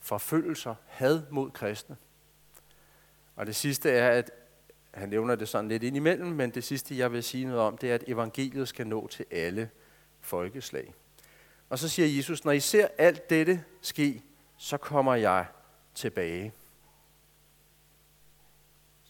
forfølgelser, 0.00 0.74
had 0.86 1.22
mod 1.30 1.50
kristne. 1.50 1.96
Og 3.36 3.46
det 3.46 3.56
sidste 3.56 3.90
er, 3.90 4.10
at 4.10 4.30
han 4.94 5.08
nævner 5.08 5.34
det 5.34 5.48
sådan 5.48 5.68
lidt 5.68 5.82
indimellem, 5.82 6.28
men 6.28 6.50
det 6.50 6.64
sidste, 6.64 6.98
jeg 6.98 7.12
vil 7.12 7.22
sige 7.22 7.44
noget 7.44 7.60
om, 7.60 7.78
det 7.78 7.90
er, 7.90 7.94
at 7.94 8.04
evangeliet 8.06 8.68
skal 8.68 8.86
nå 8.86 9.08
til 9.08 9.26
alle 9.30 9.70
folkeslag. 10.20 10.94
Og 11.68 11.78
så 11.78 11.88
siger 11.88 12.16
Jesus, 12.16 12.44
når 12.44 12.52
I 12.52 12.60
ser 12.60 12.88
alt 12.98 13.30
dette 13.30 13.64
ske, 13.82 14.22
så 14.56 14.76
kommer 14.76 15.14
jeg 15.14 15.46
tilbage. 15.94 16.52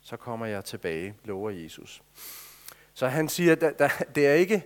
Så 0.03 0.17
kommer 0.17 0.47
jeg 0.47 0.65
tilbage, 0.65 1.15
lover 1.25 1.51
Jesus. 1.51 2.03
Så 2.95 3.09
han 3.09 3.29
siger, 3.29 3.53
at 3.53 3.93
det 4.15 4.27
er 4.27 4.35
ikke, 4.35 4.65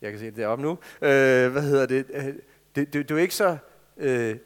jeg 0.00 0.10
kan 0.10 0.20
se 0.20 0.26
det 0.26 0.36
deroppe 0.36 0.64
nu, 0.64 0.70
øh, 1.00 1.52
hvad 1.52 1.62
hedder 1.62 1.86
det, 1.86 2.06
øh, 2.08 2.24
det, 2.74 2.92
det, 2.92 2.92
det 2.92 3.10
er 3.10 3.18
ikke 3.18 3.34
så 3.34 3.58
øh, 3.96 4.38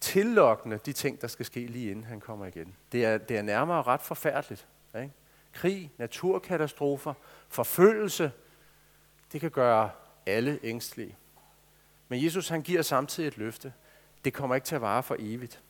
tillokkende, 0.00 0.78
de 0.86 0.92
ting, 0.92 1.20
der 1.20 1.26
skal 1.26 1.46
ske 1.46 1.60
lige 1.60 1.90
inden 1.90 2.04
han 2.04 2.20
kommer 2.20 2.46
igen. 2.46 2.76
Det 2.92 3.04
er, 3.04 3.18
det 3.18 3.38
er 3.38 3.42
nærmere 3.42 3.82
ret 3.82 4.00
forfærdeligt. 4.00 4.66
Ikke? 4.94 5.12
Krig, 5.52 5.92
naturkatastrofer, 5.98 7.14
forfølgelse, 7.48 8.32
det 9.32 9.40
kan 9.40 9.50
gøre 9.50 9.90
alle 10.26 10.58
ængstlige. 10.62 11.16
Men 12.08 12.24
Jesus 12.24 12.48
han 12.48 12.62
giver 12.62 12.82
samtidig 12.82 13.28
et 13.28 13.38
løfte. 13.38 13.72
Det 14.24 14.34
kommer 14.34 14.54
ikke 14.54 14.64
til 14.64 14.74
at 14.74 14.80
vare 14.80 15.02
for 15.02 15.16
evigt. 15.18 15.62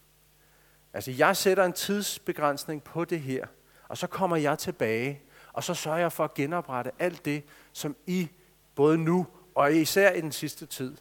Altså 0.92 1.11
jeg 1.11 1.37
sætter 1.37 1.64
en 1.64 1.73
tidsbegrænsning 1.73 2.83
på 2.83 3.04
det 3.04 3.21
her, 3.21 3.47
og 3.88 3.99
så 3.99 4.07
kommer 4.07 4.37
jeg 4.37 4.59
tilbage, 4.59 5.23
og 5.52 5.64
så 5.64 5.75
sørger 5.75 5.99
jeg 5.99 6.12
for 6.12 6.25
at 6.25 6.35
genoprette 6.35 6.90
alt 6.99 7.25
det, 7.25 7.45
som 7.73 7.97
I 8.07 8.28
både 8.75 8.99
nu 8.99 9.26
og 9.54 9.75
især 9.75 10.12
i 10.12 10.21
den 10.21 10.33
sidste 10.33 10.66
tid 10.66 10.97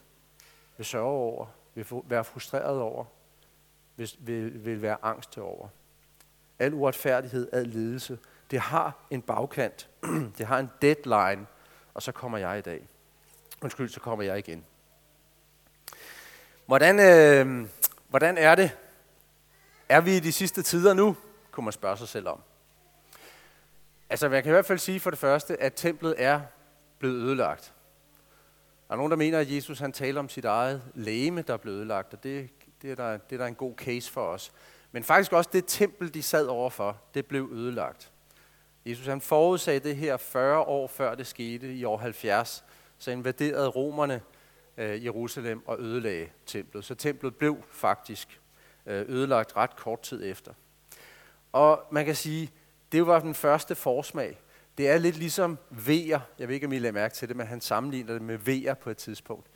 vil 0.78 0.86
sørge 0.86 1.06
over, 1.06 1.46
vil 1.76 1.86
være 1.92 2.24
frustreret 2.24 2.80
over, 2.80 3.06
vil, 3.96 4.12
vil, 4.20 4.66
vil 4.66 4.82
være 4.82 4.98
angst 5.02 5.38
over. 5.38 5.68
Al 6.60 6.74
uretfærdighed, 6.74 7.50
al 7.54 7.68
lidelse, 7.68 8.20
det 8.52 8.60
har 8.60 9.06
en 9.10 9.22
bagkant. 9.22 9.90
det 10.38 10.46
har 10.46 10.60
en 10.60 10.70
deadline, 10.82 11.46
og 11.94 12.02
så 12.02 12.12
kommer 12.12 12.38
jeg 12.38 12.58
i 12.58 12.62
dag. 12.62 12.88
Undskyld, 13.62 13.90
så 13.90 14.00
kommer 14.00 14.26
jeg 14.26 14.38
igen. 14.38 14.66
Hvordan, 16.66 17.00
øh, 17.00 17.70
hvordan 18.10 18.38
er 18.38 18.56
det? 18.56 18.78
Er 19.90 20.02
vi 20.02 20.18
i 20.18 20.20
de 20.20 20.32
sidste 20.32 20.62
tider 20.62 20.94
nu? 20.94 21.16
Kunne 21.52 21.64
man 21.64 21.74
spørge 21.74 21.98
sig 21.98 22.08
selv 22.08 22.28
om. 22.28 22.42
Altså, 24.10 24.30
man 24.30 24.44
kan 24.44 24.50
i 24.50 24.54
hvert 24.54 24.66
fald 24.66 24.80
sige 24.80 25.00
for 25.00 25.10
det 25.10 25.20
første, 25.20 25.62
at 25.62 25.74
templet 25.74 26.16
er 26.18 26.42
blevet 27.00 27.16
ødelagt. 27.16 27.74
Der 28.88 28.94
er 28.94 28.98
nogen, 28.98 29.12
der 29.12 29.18
mener, 29.18 29.40
at 29.40 29.52
Jesus 29.52 29.80
han 29.80 29.92
taler 29.92 30.20
om 30.20 30.30
sit 30.30 30.46
eget 30.46 30.82
læme, 30.94 31.42
der 31.42 31.54
er 31.54 31.58
blevet 31.58 31.78
ødelagt, 31.78 32.14
og 32.14 32.24
det, 32.24 32.50
det, 32.82 32.92
er 32.92 32.96
der, 32.96 33.18
det 33.18 33.36
er 33.36 33.38
der 33.38 33.46
en 33.46 33.56
god 33.56 33.76
case 33.76 34.12
for 34.12 34.22
os. 34.22 34.52
Men 34.92 35.04
faktisk 35.04 35.34
også 35.34 35.50
det 35.54 35.64
tempel, 35.68 36.14
de 36.14 36.24
sad 36.24 36.48
overfor, 36.48 37.02
det 37.14 37.26
blev 37.26 37.50
ødelagt. 37.54 38.12
Jesus 38.86 39.06
han 39.06 39.22
forudsagde 39.22 39.80
det 39.80 39.96
her 39.96 40.18
40 40.18 40.60
år 40.60 40.88
før 40.88 41.16
det 41.16 41.28
skete 41.28 41.74
i 41.74 41.84
år 41.84 41.98
70. 41.98 42.64
Så 42.98 43.12
invaderede 43.12 43.68
romerne 43.68 44.22
øh, 44.78 45.06
Jerusalem 45.06 45.68
og 45.68 45.80
ødelagde 45.80 46.30
templet. 46.46 46.86
Så 46.86 46.96
templet 46.96 47.36
blev 47.36 47.58
faktisk 47.72 48.42
Øh, 48.88 49.06
ødelagt 49.10 49.58
ret 49.58 49.76
kort 49.76 50.02
tid 50.02 50.26
efter. 50.26 50.54
Og 51.52 51.84
man 51.92 52.06
kan 52.06 52.16
sige, 52.16 52.52
det 52.92 53.08
var 53.08 53.20
den 53.20 53.34
første 53.34 53.76
forsmag. 53.76 54.40
Det 54.78 54.90
er 54.90 54.98
lidt 54.98 55.18
ligesom 55.18 55.58
vejer. 55.70 56.20
Jeg 56.40 56.48
ved 56.48 56.56
ikke, 56.56 56.68
om 56.68 56.74
I 56.74 56.80
lader 56.80 56.94
mærke 56.94 57.16
til 57.16 57.28
det, 57.28 57.38
men 57.38 57.48
han 57.48 57.62
sammenligner 57.62 58.14
det 58.14 58.22
med 58.22 58.38
vejer 58.38 58.74
på 58.74 58.90
et 58.90 58.98
tidspunkt. 58.98 59.48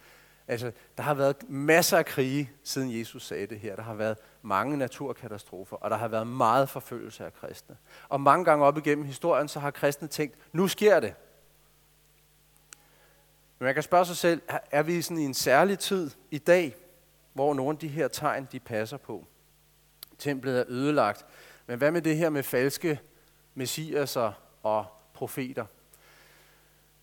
Altså, 0.48 0.72
der 0.98 1.04
har 1.04 1.14
været 1.14 1.50
masser 1.50 1.98
af 1.98 2.06
krige, 2.06 2.52
siden 2.64 3.00
Jesus 3.00 3.26
sagde 3.26 3.48
det 3.48 3.60
her. 3.60 3.76
Der 3.76 3.84
har 3.84 3.94
været 3.94 4.18
mange 4.42 4.78
naturkatastrofer, 4.78 5.76
og 5.76 5.90
der 5.90 5.98
har 5.98 6.08
været 6.08 6.28
meget 6.28 6.70
forfølgelse 6.70 7.26
af 7.26 7.34
kristne. 7.34 7.78
Og 8.10 8.22
mange 8.22 8.46
gange 8.46 8.66
op 8.66 8.78
igennem 8.78 9.06
historien, 9.06 9.48
så 9.48 9.60
har 9.60 9.72
kristne 9.72 10.08
tænkt, 10.08 10.36
nu 10.54 10.68
sker 10.68 11.00
det. 11.00 11.14
Men 13.60 13.66
man 13.66 13.74
kan 13.74 13.84
spørge 13.84 14.06
sig 14.06 14.18
selv, 14.18 14.42
er 14.72 14.84
vi 14.84 15.02
sådan 15.02 15.18
i 15.18 15.26
en 15.26 15.34
særlig 15.34 15.80
tid 15.80 16.12
i 16.32 16.38
dag, 16.38 16.76
hvor 17.34 17.54
nogle 17.54 17.72
af 17.72 17.78
de 17.78 17.88
her 17.88 18.08
tegn, 18.08 18.48
de 18.52 18.60
passer 18.60 18.98
på? 18.98 19.26
Templet 20.18 20.60
er 20.60 20.64
ødelagt. 20.68 21.26
Men 21.68 21.78
hvad 21.78 21.92
med 21.92 22.02
det 22.02 22.18
her 22.18 22.30
med 22.30 22.44
falske 22.44 23.00
messiaser 23.54 24.32
og 24.64 24.86
profeter? 25.14 25.66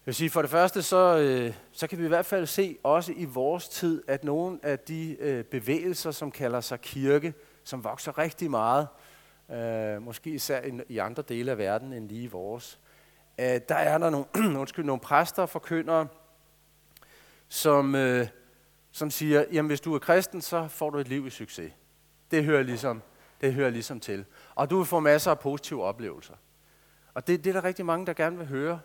Jeg 0.01 0.11
vil 0.11 0.15
sige, 0.15 0.31
for 0.31 0.43
det 0.43 0.51
første, 0.51 0.83
så, 0.83 1.19
øh, 1.19 1.55
så 1.73 1.87
kan 1.87 1.99
vi 1.99 2.05
i 2.05 2.09
hvert 2.09 2.27
fald 2.27 2.47
se 2.47 2.77
også 2.83 3.13
i 3.17 3.25
vores 3.25 3.69
tid, 3.69 4.03
at 4.07 4.25
nogle 4.25 4.59
af 4.63 4.79
de 4.79 5.17
øh, 5.21 5.45
bevægelser, 5.45 6.11
som 6.11 6.31
kalder 6.31 6.61
sig 6.61 6.81
kirke, 6.81 7.35
som 7.65 7.85
vokser 7.85 8.19
rigtig 8.19 8.51
meget, 8.51 8.89
øh, 9.51 10.03
måske 10.03 10.31
især 10.31 10.63
i, 10.63 10.81
i 10.89 10.99
andre 10.99 11.23
dele 11.23 11.51
af 11.51 11.59
verden 11.59 11.93
end 11.93 12.09
lige 12.09 12.31
vores, 12.31 12.79
øh, 13.39 13.61
der 13.69 13.75
er 13.75 13.99
der 13.99 14.11
nogle, 14.11 14.27
undskyld, 14.61 14.85
nogle 14.85 15.01
præster 15.01 15.43
og 15.43 15.49
forkyndere, 15.49 16.07
som, 17.49 17.95
øh, 17.95 18.27
som 18.99 19.11
siger, 19.11 19.45
jamen 19.53 19.69
hvis 19.69 19.81
du 19.81 19.95
er 19.95 19.99
kristen, 19.99 20.43
så 20.43 20.69
får 20.69 20.91
du 20.91 20.99
et 20.99 21.09
liv 21.09 21.27
i 21.27 21.31
succes. 21.31 21.73
Det 22.31 22.45
hører 22.45 22.63
ligesom, 22.63 23.03
det 23.41 23.55
hører 23.55 23.71
ligesom 23.71 24.01
til. 24.01 24.25
Og 24.55 24.71
du 24.71 24.77
vil 24.77 24.87
få 24.87 25.01
masser 25.01 25.31
af 25.31 25.39
positive 25.39 25.85
oplevelser. 25.85 26.35
Og 27.15 27.27
det, 27.27 27.45
det 27.45 27.51
er 27.51 27.61
der 27.61 27.65
rigtig 27.65 27.87
mange, 27.87 28.07
der 28.07 28.13
gerne 28.13 28.39
vil 28.39 28.47
høre. 28.47 28.81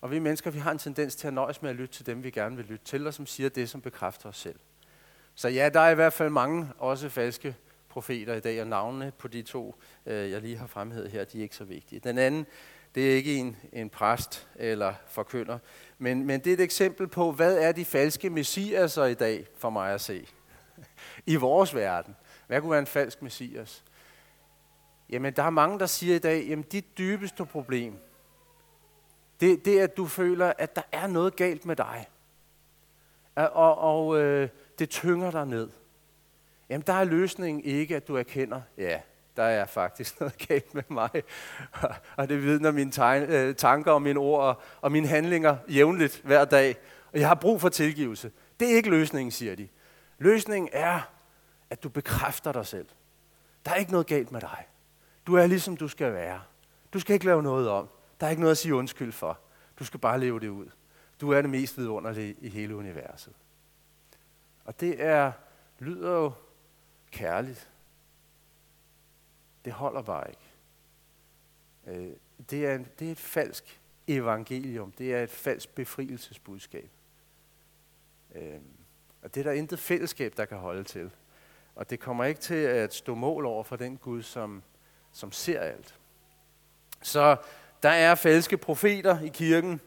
Og 0.00 0.10
vi 0.10 0.18
mennesker, 0.18 0.50
vi 0.50 0.58
har 0.58 0.70
en 0.70 0.78
tendens 0.78 1.16
til 1.16 1.26
at 1.26 1.34
nøjes 1.34 1.62
med 1.62 1.70
at 1.70 1.76
lytte 1.76 1.94
til 1.94 2.06
dem, 2.06 2.22
vi 2.22 2.30
gerne 2.30 2.56
vil 2.56 2.64
lytte 2.64 2.84
til, 2.84 3.06
og 3.06 3.14
som 3.14 3.26
siger 3.26 3.48
det, 3.48 3.70
som 3.70 3.80
bekræfter 3.80 4.28
os 4.28 4.36
selv. 4.36 4.58
Så 5.34 5.48
ja, 5.48 5.68
der 5.68 5.80
er 5.80 5.90
i 5.90 5.94
hvert 5.94 6.12
fald 6.12 6.30
mange 6.30 6.68
også 6.78 7.08
falske 7.08 7.56
profeter 7.88 8.34
i 8.34 8.40
dag, 8.40 8.60
og 8.60 8.66
navnene 8.66 9.12
på 9.18 9.28
de 9.28 9.42
to, 9.42 9.74
øh, 10.06 10.30
jeg 10.30 10.40
lige 10.40 10.56
har 10.56 10.66
fremhævet 10.66 11.10
her, 11.10 11.24
de 11.24 11.38
er 11.38 11.42
ikke 11.42 11.56
så 11.56 11.64
vigtige. 11.64 12.00
Den 12.00 12.18
anden, 12.18 12.46
det 12.94 13.10
er 13.10 13.16
ikke 13.16 13.36
en, 13.36 13.56
en 13.72 13.90
præst 13.90 14.48
eller 14.56 14.94
forkynder, 15.06 15.58
men, 15.98 16.26
men 16.26 16.40
det 16.40 16.50
er 16.50 16.54
et 16.54 16.60
eksempel 16.60 17.08
på, 17.08 17.32
hvad 17.32 17.58
er 17.58 17.72
de 17.72 17.84
falske 17.84 18.30
messiaser 18.30 19.04
i 19.04 19.14
dag, 19.14 19.46
for 19.58 19.70
mig 19.70 19.94
at 19.94 20.00
se, 20.00 20.28
i 21.26 21.36
vores 21.36 21.74
verden. 21.74 22.16
Hvad 22.46 22.60
kunne 22.60 22.70
være 22.70 22.80
en 22.80 22.86
falsk 22.86 23.22
messias? 23.22 23.84
Jamen, 25.10 25.32
der 25.32 25.42
er 25.42 25.50
mange, 25.50 25.78
der 25.78 25.86
siger 25.86 26.16
i 26.16 26.18
dag, 26.18 26.46
jamen 26.48 26.64
dit 26.64 26.98
dybeste 26.98 27.44
problem, 27.44 27.98
det, 29.40 29.64
det 29.64 29.80
er, 29.80 29.84
at 29.84 29.96
du 29.96 30.06
føler, 30.06 30.52
at 30.58 30.76
der 30.76 30.82
er 30.92 31.06
noget 31.06 31.36
galt 31.36 31.66
med 31.66 31.76
dig. 31.76 32.08
Og, 33.34 33.78
og 33.78 34.18
øh, 34.18 34.48
det 34.78 34.90
tynger 34.90 35.30
dig 35.30 35.46
ned. 35.46 35.70
Jamen, 36.68 36.84
der 36.86 36.92
er 36.92 37.04
løsningen 37.04 37.64
ikke, 37.64 37.96
at 37.96 38.08
du 38.08 38.16
erkender, 38.16 38.60
ja, 38.78 39.00
der 39.38 39.44
er 39.44 39.66
faktisk 39.66 40.20
noget 40.20 40.38
galt 40.48 40.74
med 40.74 40.82
mig. 40.88 41.22
og 42.16 42.28
det 42.28 42.42
vidner 42.42 42.70
mine 42.70 42.92
øh, 43.26 43.54
tanker 43.54 43.92
og 43.92 44.02
mine 44.02 44.18
ord 44.20 44.42
og, 44.42 44.60
og 44.80 44.92
mine 44.92 45.06
handlinger 45.06 45.56
jævnligt 45.68 46.20
hver 46.24 46.44
dag. 46.44 46.76
Og 47.12 47.18
jeg 47.18 47.28
har 47.28 47.34
brug 47.34 47.60
for 47.60 47.68
tilgivelse. 47.68 48.32
Det 48.60 48.72
er 48.72 48.76
ikke 48.76 48.90
løsningen, 48.90 49.30
siger 49.30 49.54
de. 49.54 49.68
Løsningen 50.18 50.68
er, 50.72 51.00
at 51.70 51.82
du 51.82 51.88
bekræfter 51.88 52.52
dig 52.52 52.66
selv. 52.66 52.86
Der 53.64 53.70
er 53.70 53.74
ikke 53.74 53.92
noget 53.92 54.06
galt 54.06 54.32
med 54.32 54.40
dig. 54.40 54.66
Du 55.26 55.34
er 55.34 55.46
ligesom 55.46 55.76
du 55.76 55.88
skal 55.88 56.12
være. 56.12 56.40
Du 56.92 57.00
skal 57.00 57.14
ikke 57.14 57.26
lave 57.26 57.42
noget 57.42 57.68
om. 57.68 57.88
Der 58.20 58.26
er 58.26 58.30
ikke 58.30 58.42
noget 58.42 58.50
at 58.52 58.58
sige 58.58 58.74
undskyld 58.74 59.12
for. 59.12 59.38
Du 59.78 59.84
skal 59.84 60.00
bare 60.00 60.20
leve 60.20 60.40
det 60.40 60.48
ud. 60.48 60.66
Du 61.20 61.32
er 61.32 61.40
det 61.40 61.50
mest 61.50 61.78
vidunderlige 61.78 62.36
i 62.40 62.48
hele 62.48 62.76
universet. 62.76 63.32
Og 64.64 64.80
det 64.80 65.04
er, 65.04 65.32
lyder 65.78 66.12
jo 66.12 66.32
kærligt. 67.10 67.70
Det 69.68 69.76
holder 69.76 70.02
bare 70.02 70.24
ikke. 70.28 70.40
Øh, 71.86 72.16
det 72.50 72.66
er, 72.66 72.74
en, 72.74 72.86
det 72.98 73.08
er 73.08 73.12
et 73.12 73.18
falsk 73.18 73.80
evangelium. 74.06 74.92
Det 74.92 75.14
er 75.14 75.22
et 75.22 75.30
falsk 75.30 75.74
befrielsesbudskab. 75.74 76.90
Øh, 78.34 78.58
og 79.22 79.34
det 79.34 79.40
er 79.40 79.44
der 79.44 79.52
intet 79.52 79.78
fællesskab, 79.78 80.36
der 80.36 80.44
kan 80.44 80.58
holde 80.58 80.84
til. 80.84 81.10
Og 81.74 81.90
det 81.90 82.00
kommer 82.00 82.24
ikke 82.24 82.40
til 82.40 82.54
at 82.54 82.94
stå 82.94 83.14
mål 83.14 83.46
over 83.46 83.64
for 83.64 83.76
den 83.76 83.96
Gud, 83.96 84.22
som, 84.22 84.62
som 85.12 85.32
ser 85.32 85.60
alt. 85.60 85.94
Så 87.02 87.36
der 87.82 87.90
er 87.90 88.14
falske 88.14 88.56
profeter 88.56 89.20
i 89.20 89.28
kirken, 89.28 89.80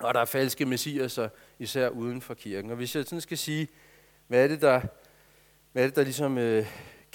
og 0.00 0.14
der 0.14 0.20
er 0.20 0.24
falske 0.24 0.66
messiaser, 0.66 1.28
især 1.58 1.88
uden 1.88 2.20
for 2.20 2.34
kirken. 2.34 2.70
Og 2.70 2.76
hvis 2.76 2.96
jeg 2.96 3.04
sådan 3.04 3.20
skal 3.20 3.38
sige, 3.38 3.68
hvad 4.26 4.44
er 4.44 4.48
det, 4.48 4.62
der, 4.62 4.80
hvad 5.72 5.82
er 5.82 5.86
det, 5.86 5.96
der 5.96 6.02
ligesom 6.02 6.38
øh, 6.38 6.66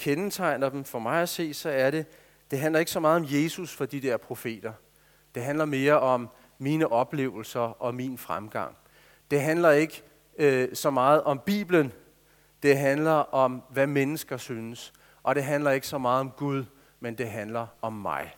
kendetegner 0.01 0.69
dem 0.69 0.83
for 0.83 0.99
mig 0.99 1.21
at 1.21 1.29
se, 1.29 1.53
så 1.53 1.69
er 1.69 1.91
det, 1.91 2.05
det 2.51 2.59
handler 2.59 2.79
ikke 2.79 2.91
så 2.91 2.99
meget 2.99 3.15
om 3.15 3.25
Jesus 3.29 3.75
for 3.75 3.85
de 3.85 4.01
der 4.01 4.17
profeter. 4.17 4.73
Det 5.35 5.43
handler 5.43 5.65
mere 5.65 5.99
om 5.99 6.29
mine 6.57 6.91
oplevelser 6.91 7.59
og 7.59 7.95
min 7.95 8.17
fremgang. 8.17 8.75
Det 9.31 9.41
handler 9.41 9.71
ikke 9.71 10.03
øh, 10.37 10.69
så 10.73 10.89
meget 10.89 11.23
om 11.23 11.39
Bibelen. 11.45 11.91
Det 12.63 12.77
handler 12.77 13.11
om, 13.11 13.63
hvad 13.69 13.87
mennesker 13.87 14.37
synes. 14.37 14.93
Og 15.23 15.35
det 15.35 15.43
handler 15.43 15.71
ikke 15.71 15.87
så 15.87 15.97
meget 15.97 16.19
om 16.19 16.31
Gud, 16.31 16.65
men 16.99 17.17
det 17.17 17.29
handler 17.29 17.67
om 17.81 17.93
mig. 17.93 18.35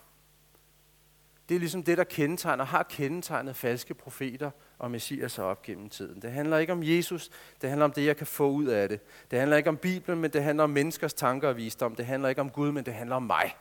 Det 1.48 1.54
er 1.54 1.58
ligesom 1.58 1.82
det, 1.82 1.98
der 1.98 2.04
kendetegner, 2.04 2.64
har 2.64 2.82
kendetegnet 2.82 3.56
falske 3.56 3.94
profeter 3.94 4.50
og 4.84 4.90
messias 4.90 5.38
op 5.38 5.62
gennem 5.62 5.88
tiden. 5.88 6.22
Det 6.22 6.32
handler 6.32 6.58
ikke 6.58 6.72
om 6.72 6.82
Jesus, 6.82 7.30
det 7.60 7.68
handler 7.68 7.84
om 7.84 7.92
det, 7.92 8.06
jeg 8.06 8.16
kan 8.16 8.26
få 8.26 8.50
ud 8.50 8.66
af 8.66 8.88
det. 8.88 9.00
Det 9.30 9.38
handler 9.38 9.56
ikke 9.56 9.68
om 9.68 9.76
Bibelen, 9.76 10.20
men 10.20 10.30
det 10.30 10.42
handler 10.42 10.64
om 10.64 10.70
menneskers 10.70 11.14
tanker 11.14 11.48
og 11.48 11.56
visdom. 11.56 11.94
Det 11.94 12.06
handler 12.06 12.28
ikke 12.28 12.40
om 12.40 12.50
Gud, 12.50 12.72
men 12.72 12.86
det 12.86 12.94
handler 12.94 13.16
om 13.16 13.22
mig. 13.22 13.56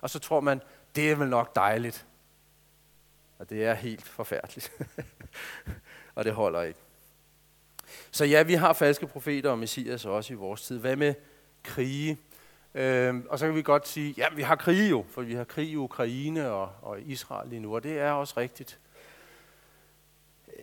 Og 0.00 0.10
så 0.10 0.18
tror 0.18 0.40
man, 0.40 0.62
det 0.96 1.10
er 1.10 1.16
vel 1.16 1.28
nok 1.28 1.56
dejligt. 1.56 2.06
Og 3.38 3.50
det 3.50 3.64
er 3.64 3.74
helt 3.74 4.06
forfærdeligt. 4.06 4.72
og 6.14 6.24
det 6.24 6.32
holder 6.32 6.62
ikke. 6.62 6.80
Så 8.10 8.24
ja, 8.24 8.42
vi 8.42 8.54
har 8.54 8.72
falske 8.72 9.06
profeter 9.06 9.50
og 9.50 9.58
messias 9.58 10.04
også 10.04 10.32
i 10.32 10.36
vores 10.36 10.62
tid. 10.62 10.78
Hvad 10.78 10.96
med 10.96 11.14
krige? 11.62 12.18
Øhm, 12.74 13.26
og 13.28 13.38
så 13.38 13.46
kan 13.46 13.54
vi 13.54 13.62
godt 13.62 13.88
sige, 13.88 14.14
ja, 14.16 14.26
vi 14.36 14.42
har 14.42 14.56
krige 14.56 14.88
jo, 14.88 15.04
for 15.10 15.22
vi 15.22 15.34
har 15.34 15.44
krig 15.44 15.68
i 15.68 15.76
Ukraine 15.76 16.50
og, 16.50 16.70
og 16.82 17.00
Israel 17.00 17.48
lige 17.48 17.60
nu, 17.60 17.74
og 17.74 17.82
det 17.82 17.98
er 17.98 18.10
også 18.10 18.34
rigtigt. 18.36 18.78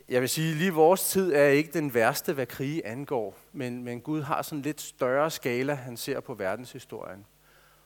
Jeg 0.09 0.21
vil 0.21 0.29
sige, 0.29 0.55
lige 0.55 0.73
vores 0.73 1.09
tid 1.09 1.33
er 1.33 1.47
ikke 1.47 1.73
den 1.73 1.93
værste, 1.93 2.33
hvad 2.33 2.45
krige 2.45 2.85
angår, 2.85 3.35
men, 3.53 3.83
men 3.83 4.01
Gud 4.01 4.21
har 4.21 4.41
sådan 4.41 4.59
en 4.59 4.61
lidt 4.61 4.81
større 4.81 5.31
skala, 5.31 5.73
han 5.73 5.97
ser 5.97 6.19
på 6.19 6.33
verdenshistorien. 6.33 7.25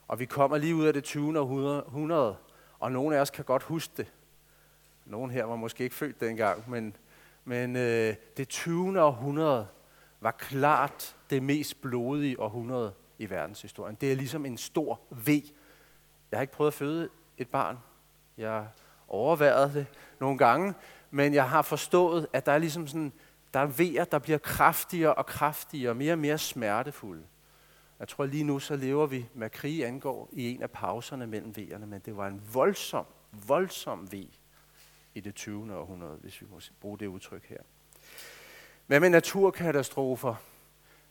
Og 0.08 0.20
vi 0.20 0.26
kommer 0.26 0.58
lige 0.58 0.76
ud 0.76 0.86
af 0.86 0.94
det 0.94 1.04
20. 1.04 1.40
århundrede, 1.40 2.36
og 2.80 2.92
nogle 2.92 3.18
af 3.18 3.22
os 3.22 3.30
kan 3.30 3.46
godt 3.46 3.64
huske 3.64 3.94
det. 3.98 4.14
Nogle 5.06 5.34
her 5.34 5.44
var 5.44 5.56
måske 5.56 5.84
ikke 5.84 5.96
født 5.96 6.20
dengang, 6.22 6.70
men, 6.70 6.96
men 7.46 7.76
øh, 7.76 8.16
det 8.38 8.50
20. 8.50 9.02
århundrede 9.02 9.68
var 10.22 10.32
klart 10.32 11.16
det 11.30 11.44
mest 11.44 11.82
blodige 11.82 12.40
århundrede 12.40 12.94
i 13.18 13.30
verdenshistorien. 13.30 13.98
Det 14.02 14.12
er 14.12 14.16
ligesom 14.16 14.46
en 14.46 14.58
stor 14.58 15.00
V. 15.12 15.30
Jeg 16.32 16.38
har 16.38 16.42
ikke 16.42 16.54
prøvet 16.54 16.72
at 16.72 16.74
føde 16.74 17.10
et 17.38 17.48
barn. 17.50 17.78
Jeg 18.38 18.68
overværede 19.08 19.74
det 19.74 19.86
nogle 20.20 20.38
gange, 20.38 20.74
men 21.12 21.34
jeg 21.34 21.50
har 21.50 21.62
forstået, 21.62 22.28
at 22.34 22.46
der 22.46 22.52
er 22.52 22.58
ligesom 22.58 22.88
sådan, 22.88 23.14
der 23.54 23.60
er 23.60 23.66
vejer, 23.66 24.04
der 24.04 24.20
bliver 24.20 24.38
kraftigere 24.38 25.14
og 25.14 25.26
kraftigere, 25.26 25.96
mere 25.96 26.14
og 26.14 26.20
mere 26.20 26.38
smertefulde. 26.38 27.24
Jeg 28.00 28.08
tror 28.08 28.26
lige 28.26 28.44
nu, 28.44 28.60
så 28.60 28.76
lever 28.76 29.06
vi, 29.06 29.26
med 29.34 29.50
krig 29.50 29.86
angår, 29.86 30.30
i 30.32 30.54
en 30.54 30.64
af 30.64 30.72
pauserne 30.72 31.28
mellem 31.28 31.56
vejerne, 31.56 31.86
men 31.86 32.02
det 32.06 32.18
var 32.18 32.28
en 32.28 32.42
voldsom, 32.54 33.06
voldsom 33.48 34.12
ve 34.12 34.28
i 35.16 35.20
det 35.20 35.36
20. 35.36 35.78
århundrede, 35.78 36.18
hvis 36.22 36.42
vi 36.42 36.48
må 36.52 36.60
bruge 36.82 37.00
det 37.00 37.08
udtryk 37.08 37.46
her. 37.46 37.58
Hvad 38.88 39.00
med 39.00 39.10
naturkatastrofer? 39.10 40.36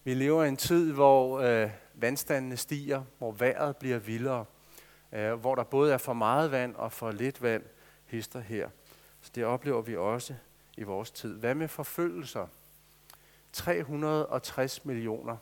Vi 0.04 0.14
lever 0.14 0.44
i 0.44 0.48
en 0.48 0.56
tid, 0.56 0.92
hvor 0.92 1.40
øh, 1.40 1.70
vandstandene 1.94 2.56
stiger, 2.56 3.02
hvor 3.18 3.32
vejret 3.32 3.76
bliver 3.76 3.98
vildere, 3.98 4.44
øh, 5.12 5.32
hvor 5.32 5.54
der 5.54 5.64
både 5.64 5.92
er 5.92 5.98
for 5.98 6.12
meget 6.12 6.50
vand 6.50 6.74
og 6.74 6.92
for 6.92 7.10
lidt 7.10 7.42
vand 7.42 7.62
hister 8.06 8.40
her. 8.40 8.68
Så 9.20 9.30
det 9.34 9.44
oplever 9.44 9.82
vi 9.82 9.96
også 9.96 10.34
i 10.76 10.82
vores 10.82 11.10
tid. 11.10 11.34
Hvad 11.34 11.54
med 11.54 11.68
forfølgelser? 11.68 12.46
360 13.52 14.84
millioner. 14.84 15.36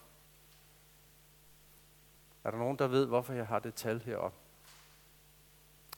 Er 2.45 2.51
der 2.51 2.59
nogen, 2.59 2.79
der 2.79 2.87
ved, 2.87 3.07
hvorfor 3.07 3.33
jeg 3.33 3.47
har 3.47 3.59
det 3.59 3.75
tal 3.75 4.01
heroppe? 4.01 4.39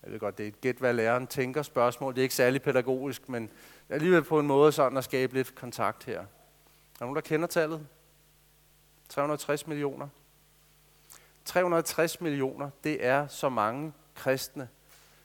Jeg 0.03 0.12
ved 0.12 0.19
godt, 0.19 0.38
det 0.38 0.45
er 0.45 0.49
et 0.49 0.61
gæt, 0.61 0.77
hvad 0.77 0.93
læreren 0.93 1.27
tænker 1.27 1.62
spørgsmål. 1.62 2.14
Det 2.14 2.21
er 2.21 2.23
ikke 2.23 2.35
særlig 2.35 2.62
pædagogisk, 2.62 3.29
men 3.29 3.51
alligevel 3.88 4.23
på 4.23 4.38
en 4.38 4.47
måde 4.47 4.73
sådan 4.73 4.99
at 4.99 5.05
skabe 5.05 5.35
lidt 5.35 5.55
kontakt 5.55 6.05
her. 6.05 6.21
Er 6.21 6.25
der 6.99 7.05
nogen, 7.05 7.14
der 7.17 7.23
kender 7.23 7.47
tallet? 7.47 7.87
360 9.09 9.67
millioner. 9.67 10.09
360 11.45 12.21
millioner, 12.21 12.71
det 12.85 13.07
er 13.07 13.27
så 13.27 13.49
mange 13.49 13.93
kristne, 14.14 14.69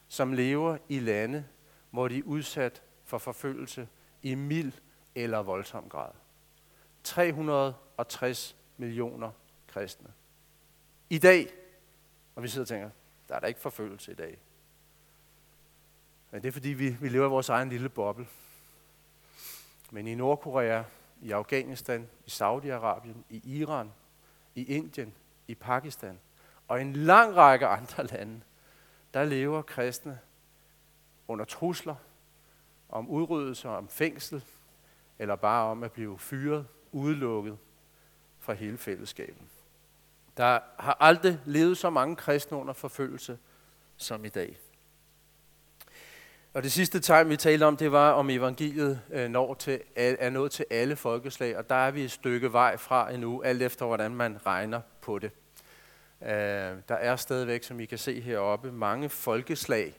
som 0.08 0.34
lever 0.34 0.78
i 0.90 1.00
lande, 1.00 1.46
hvor 1.94 2.08
de 2.08 2.18
er 2.18 2.24
udsat 2.24 2.82
for 3.04 3.18
forfølgelse 3.18 3.88
i 4.22 4.36
mild 4.36 4.74
eller 5.16 5.40
voldsom 5.40 5.90
grad. 5.90 6.12
360 7.04 8.56
millioner 8.78 9.32
kristne. 9.68 10.10
I 11.10 11.18
dag, 11.18 11.48
og 12.36 12.44
vi 12.44 12.48
sidder 12.48 12.64
og 12.64 12.68
tænker, 12.68 12.90
der 13.30 13.36
er 13.36 13.40
der 13.40 13.48
ikke 13.48 13.60
forfølgelse 13.60 14.12
i 14.12 14.16
dag. 14.16 14.38
Men 16.32 16.42
det 16.42 16.48
er 16.48 16.52
fordi, 16.52 16.70
vi, 16.70 16.90
vi 16.90 17.10
lever 17.10 17.26
i 17.26 17.30
vores 17.30 17.50
egen 17.50 17.70
lille 17.70 17.90
boble. 17.90 18.28
Men 19.92 20.08
i 20.08 20.16
Nordkorea, 20.16 20.84
i 21.22 21.32
Afghanistan, 21.32 22.10
i 22.26 22.30
Saudi-Arabien, 22.30 23.18
i 23.30 23.60
Iran, 23.60 23.92
i 24.56 24.64
Indien, 24.76 25.14
i 25.48 25.56
Pakistan 25.56 26.20
og 26.68 26.82
en 26.82 26.94
lang 26.94 27.36
række 27.36 27.68
andre 27.68 28.08
lande, 28.08 28.42
der 29.14 29.26
lever 29.26 29.62
kristne 29.62 30.20
under 31.28 31.46
trusler 31.46 31.96
om 32.90 33.10
udryddelse, 33.10 33.70
om 33.70 33.88
fængsel, 33.88 34.44
eller 35.20 35.36
bare 35.36 35.66
om 35.72 35.84
at 35.84 35.92
blive 35.92 36.20
fyret, 36.20 36.68
udelukket 36.92 37.58
fra 38.40 38.54
hele 38.54 38.78
fællesskabet. 38.78 39.44
Der 40.38 40.60
har 40.80 40.98
aldrig 41.00 41.40
levet 41.46 41.78
så 41.78 41.90
mange 41.90 42.16
kristne 42.16 42.58
under 42.58 42.74
forfølgelse 42.74 43.38
som 43.98 44.26
i 44.26 44.30
dag. 44.30 44.58
Og 46.54 46.64
det 46.64 46.72
sidste 46.72 47.00
tegn, 47.00 47.30
vi 47.30 47.38
talte 47.38 47.64
om, 47.64 47.78
det 47.78 47.92
var, 47.92 48.12
om 48.12 48.30
evangeliet 48.30 49.02
øh, 49.12 49.30
når 49.30 49.54
til, 49.54 49.82
er 49.96 50.30
nået 50.30 50.52
til 50.52 50.66
alle 50.70 50.96
folkeslag, 50.96 51.58
og 51.58 51.70
der 51.70 51.76
er 51.76 51.92
vi 51.92 52.04
et 52.04 52.12
stykke 52.12 52.54
vej 52.54 52.78
fra 52.78 53.12
endnu, 53.12 53.42
alt 53.42 53.62
efter 53.62 53.86
hvordan 53.86 54.16
man 54.16 54.46
regner 54.46 54.82
på 55.02 55.20
det. 55.20 55.32
Øh, 56.22 56.30
der 56.88 56.96
er 56.96 57.16
stadigvæk, 57.16 57.64
som 57.64 57.80
I 57.80 57.86
kan 57.86 57.98
se 57.98 58.22
heroppe, 58.22 58.72
mange 58.72 59.10
folkeslag 59.10 59.94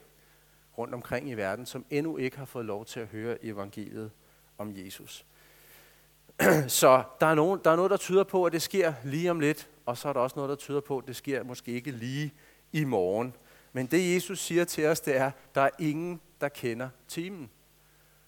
rundt 0.77 0.93
omkring 0.93 1.29
i 1.29 1.33
verden, 1.33 1.65
som 1.65 1.85
endnu 1.89 2.17
ikke 2.17 2.37
har 2.37 2.45
fået 2.45 2.65
lov 2.65 2.85
til 2.85 2.99
at 2.99 3.07
høre 3.07 3.45
evangeliet 3.45 4.11
om 4.57 4.71
Jesus. 4.75 5.25
Så 6.67 7.03
der 7.19 7.27
er, 7.27 7.35
nogen, 7.35 7.59
der 7.63 7.71
er 7.71 7.75
noget, 7.75 7.91
der 7.91 7.97
tyder 7.97 8.23
på, 8.23 8.45
at 8.45 8.53
det 8.53 8.61
sker 8.61 8.93
lige 9.03 9.31
om 9.31 9.39
lidt, 9.39 9.69
og 9.85 9.97
så 9.97 10.09
er 10.09 10.13
der 10.13 10.19
også 10.19 10.35
noget, 10.35 10.49
der 10.49 10.55
tyder 10.55 10.81
på, 10.81 10.97
at 10.97 11.07
det 11.07 11.15
sker 11.15 11.43
måske 11.43 11.71
ikke 11.71 11.91
lige 11.91 12.33
i 12.71 12.83
morgen. 12.83 13.35
Men 13.73 13.85
det 13.85 14.13
Jesus 14.15 14.39
siger 14.39 14.65
til 14.65 14.85
os, 14.85 14.99
det 14.99 15.17
er, 15.17 15.31
der 15.55 15.61
er 15.61 15.69
ingen, 15.79 16.21
der 16.41 16.49
kender 16.49 16.89
timen. 17.07 17.49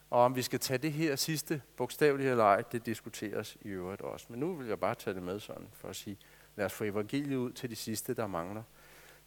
Og 0.09 0.21
om 0.21 0.35
vi 0.35 0.41
skal 0.41 0.59
tage 0.59 0.77
det 0.77 0.91
her 0.91 1.15
sidste 1.15 1.61
bogstaveligt 1.77 2.29
eller 2.29 2.43
ej, 2.43 2.61
det 2.71 2.85
diskuteres 2.85 3.57
i 3.61 3.67
øvrigt 3.67 4.01
også. 4.01 4.25
Men 4.29 4.39
nu 4.39 4.55
vil 4.55 4.67
jeg 4.67 4.79
bare 4.79 4.95
tage 4.95 5.13
det 5.13 5.23
med 5.23 5.39
sådan, 5.39 5.67
for 5.73 5.87
at 5.87 5.95
sige, 5.95 6.17
lad 6.55 6.65
os 6.65 6.73
få 6.73 6.83
evangeliet 6.83 7.37
ud 7.37 7.51
til 7.51 7.69
de 7.69 7.75
sidste, 7.75 8.13
der 8.13 8.27
mangler, 8.27 8.63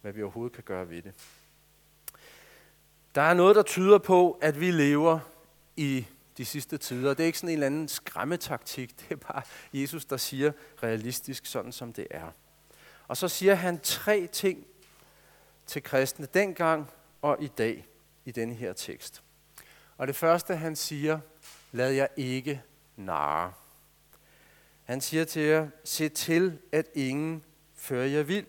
hvad 0.01 0.11
vi 0.11 0.23
overhovedet 0.23 0.53
kan 0.53 0.63
gøre 0.63 0.89
ved 0.89 1.01
det. 1.01 1.13
Der 3.15 3.21
er 3.21 3.33
noget, 3.33 3.55
der 3.55 3.63
tyder 3.63 3.97
på, 3.97 4.37
at 4.41 4.59
vi 4.59 4.71
lever 4.71 5.19
i 5.75 6.05
de 6.37 6.45
sidste 6.45 6.77
tider. 6.77 7.13
Det 7.13 7.23
er 7.23 7.27
ikke 7.27 7.37
sådan 7.37 7.49
en 7.49 7.53
eller 7.53 7.65
anden 7.65 7.87
skræmmetaktik. 7.87 8.95
Det 8.99 9.11
er 9.11 9.15
bare 9.15 9.41
Jesus, 9.73 10.05
der 10.05 10.17
siger 10.17 10.51
realistisk, 10.83 11.45
sådan 11.45 11.71
som 11.71 11.93
det 11.93 12.07
er. 12.11 12.31
Og 13.07 13.17
så 13.17 13.27
siger 13.27 13.55
han 13.55 13.79
tre 13.79 14.27
ting 14.27 14.65
til 15.65 15.83
kristne 15.83 16.27
dengang 16.33 16.91
og 17.21 17.37
i 17.43 17.47
dag 17.47 17.87
i 18.25 18.31
denne 18.31 18.53
her 18.53 18.73
tekst. 18.73 19.23
Og 19.97 20.07
det 20.07 20.15
første, 20.15 20.55
han 20.55 20.75
siger, 20.75 21.19
lad 21.71 21.91
jer 21.91 22.07
ikke 22.17 22.61
narre. 22.95 23.53
Han 24.83 25.01
siger 25.01 25.25
til 25.25 25.41
jer, 25.41 25.67
se 25.83 26.09
til, 26.09 26.59
at 26.71 26.87
ingen 26.93 27.43
fører 27.75 28.05
jer 28.05 28.23
vild. 28.23 28.47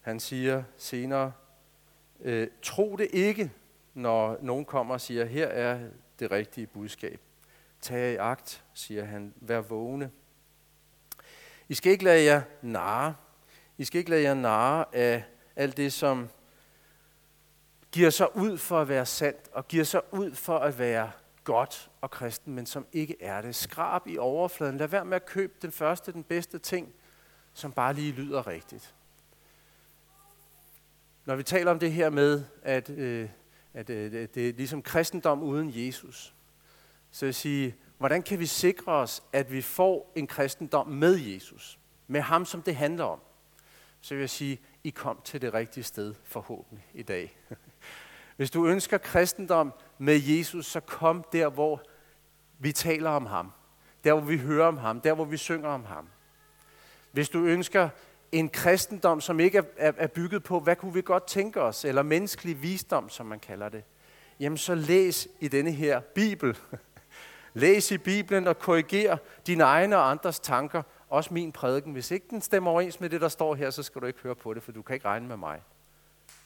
Han 0.00 0.20
siger 0.20 0.62
senere, 0.76 1.32
øh, 2.20 2.48
tro 2.62 2.96
det 2.96 3.08
ikke, 3.12 3.50
når 3.94 4.38
nogen 4.42 4.64
kommer 4.64 4.94
og 4.94 5.00
siger, 5.00 5.24
her 5.24 5.46
er 5.46 5.78
det 6.18 6.30
rigtige 6.30 6.66
budskab. 6.66 7.20
Tag 7.80 8.12
i 8.12 8.16
agt, 8.16 8.64
siger 8.74 9.04
han, 9.04 9.34
vær 9.36 9.60
vågne. 9.60 10.10
I 11.68 11.74
skal 11.74 11.92
ikke 11.92 12.04
lade 12.04 12.24
jer 12.24 12.42
narre. 12.62 13.14
I 13.78 13.84
skal 13.84 13.98
ikke 13.98 14.10
lade 14.10 14.22
jer 14.22 14.34
narre 14.34 14.84
af 14.92 15.24
alt 15.56 15.76
det, 15.76 15.92
som 15.92 16.28
giver 17.92 18.10
sig 18.10 18.36
ud 18.36 18.58
for 18.58 18.80
at 18.80 18.88
være 18.88 19.06
sandt, 19.06 19.48
og 19.52 19.68
giver 19.68 19.84
sig 19.84 20.00
ud 20.12 20.34
for 20.34 20.58
at 20.58 20.78
være 20.78 21.10
godt 21.44 21.90
og 22.00 22.10
kristen, 22.10 22.54
men 22.54 22.66
som 22.66 22.86
ikke 22.92 23.22
er 23.22 23.42
det. 23.42 23.54
Skrab 23.54 24.06
i 24.06 24.18
overfladen. 24.18 24.76
Lad 24.76 24.88
være 24.88 25.04
med 25.04 25.16
at 25.16 25.26
købe 25.26 25.52
den 25.62 25.72
første, 25.72 26.12
den 26.12 26.24
bedste 26.24 26.58
ting, 26.58 26.92
som 27.52 27.72
bare 27.72 27.94
lige 27.94 28.12
lyder 28.12 28.46
rigtigt 28.46 28.94
når 31.28 31.36
vi 31.36 31.42
taler 31.42 31.70
om 31.70 31.78
det 31.78 31.92
her 31.92 32.10
med, 32.10 32.44
at, 32.62 32.90
øh, 32.90 33.28
at 33.74 33.90
øh, 33.90 34.12
det 34.12 34.48
er 34.48 34.52
ligesom 34.52 34.82
kristendom 34.82 35.42
uden 35.42 35.70
Jesus, 35.74 36.34
så 37.10 37.24
vil 37.24 37.28
jeg 37.28 37.34
sige, 37.34 37.76
hvordan 37.98 38.22
kan 38.22 38.38
vi 38.38 38.46
sikre 38.46 38.92
os, 38.92 39.22
at 39.32 39.52
vi 39.52 39.62
får 39.62 40.12
en 40.16 40.26
kristendom 40.26 40.88
med 40.88 41.16
Jesus? 41.16 41.78
Med 42.06 42.20
ham, 42.20 42.44
som 42.44 42.62
det 42.62 42.76
handler 42.76 43.04
om. 43.04 43.20
Så 44.00 44.14
vil 44.14 44.20
jeg 44.20 44.30
sige, 44.30 44.60
I 44.84 44.90
kom 44.90 45.20
til 45.24 45.42
det 45.42 45.54
rigtige 45.54 45.84
sted 45.84 46.14
forhåbentlig 46.24 46.86
i 46.94 47.02
dag. 47.02 47.38
Hvis 48.36 48.50
du 48.50 48.66
ønsker 48.66 48.98
kristendom 48.98 49.72
med 49.98 50.20
Jesus, 50.22 50.66
så 50.66 50.80
kom 50.80 51.24
der, 51.32 51.48
hvor 51.48 51.82
vi 52.58 52.72
taler 52.72 53.10
om 53.10 53.26
ham. 53.26 53.52
Der, 54.04 54.12
hvor 54.12 54.24
vi 54.24 54.38
hører 54.38 54.66
om 54.66 54.76
ham. 54.76 55.00
Der, 55.00 55.14
hvor 55.14 55.24
vi 55.24 55.36
synger 55.36 55.68
om 55.68 55.84
ham. 55.84 56.08
Hvis 57.12 57.28
du 57.28 57.44
ønsker 57.44 57.88
en 58.32 58.48
kristendom, 58.48 59.20
som 59.20 59.40
ikke 59.40 59.58
er, 59.76 59.92
er 59.96 60.06
bygget 60.06 60.42
på, 60.42 60.60
hvad 60.60 60.76
kunne 60.76 60.94
vi 60.94 61.02
godt 61.02 61.26
tænke 61.26 61.60
os, 61.60 61.84
eller 61.84 62.02
menneskelig 62.02 62.62
visdom, 62.62 63.08
som 63.08 63.26
man 63.26 63.40
kalder 63.40 63.68
det, 63.68 63.84
jamen 64.40 64.58
så 64.58 64.74
læs 64.74 65.28
i 65.40 65.48
denne 65.48 65.72
her 65.72 66.00
Bibel. 66.00 66.58
læs 67.54 67.90
i 67.90 67.98
Bibelen 67.98 68.46
og 68.46 68.58
korriger 68.58 69.16
dine 69.46 69.64
egne 69.64 69.96
og 69.96 70.10
andres 70.10 70.40
tanker, 70.40 70.82
også 71.08 71.34
min 71.34 71.52
prædiken. 71.52 71.92
Hvis 71.92 72.10
ikke 72.10 72.26
den 72.30 72.40
stemmer 72.40 72.70
overens 72.70 73.00
med 73.00 73.10
det, 73.10 73.20
der 73.20 73.28
står 73.28 73.54
her, 73.54 73.70
så 73.70 73.82
skal 73.82 74.02
du 74.02 74.06
ikke 74.06 74.20
høre 74.22 74.34
på 74.34 74.54
det, 74.54 74.62
for 74.62 74.72
du 74.72 74.82
kan 74.82 74.94
ikke 74.94 75.06
regne 75.06 75.28
med 75.28 75.36
mig. 75.36 75.62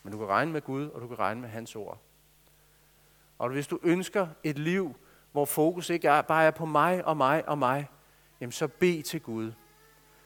Men 0.03 0.13
du 0.13 0.19
kan 0.19 0.29
regne 0.29 0.53
med 0.53 0.63
Gud, 0.63 0.89
og 0.89 1.01
du 1.01 1.09
kan 1.09 1.19
regne 1.19 1.41
med 1.41 1.49
hans 1.49 1.77
ord. 1.77 1.99
Og 3.39 3.49
hvis 3.49 3.67
du 3.67 3.79
ønsker 3.83 4.29
et 4.43 4.59
liv, 4.59 4.97
hvor 5.33 5.45
fokus 5.45 5.91
ikke 5.91 6.09
er, 6.09 6.23
bare 6.23 6.45
er 6.45 6.51
på 6.51 6.67
mig 6.67 7.05
og 7.05 7.17
mig 7.17 7.49
og 7.49 7.59
mig, 7.59 7.91
jamen 8.41 8.53
så 8.53 8.69
bed 8.69 9.03
til 9.03 9.21
Gud. 9.21 9.53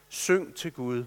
Syng 0.07 0.55
til 0.55 0.73
Gud. 0.73 1.05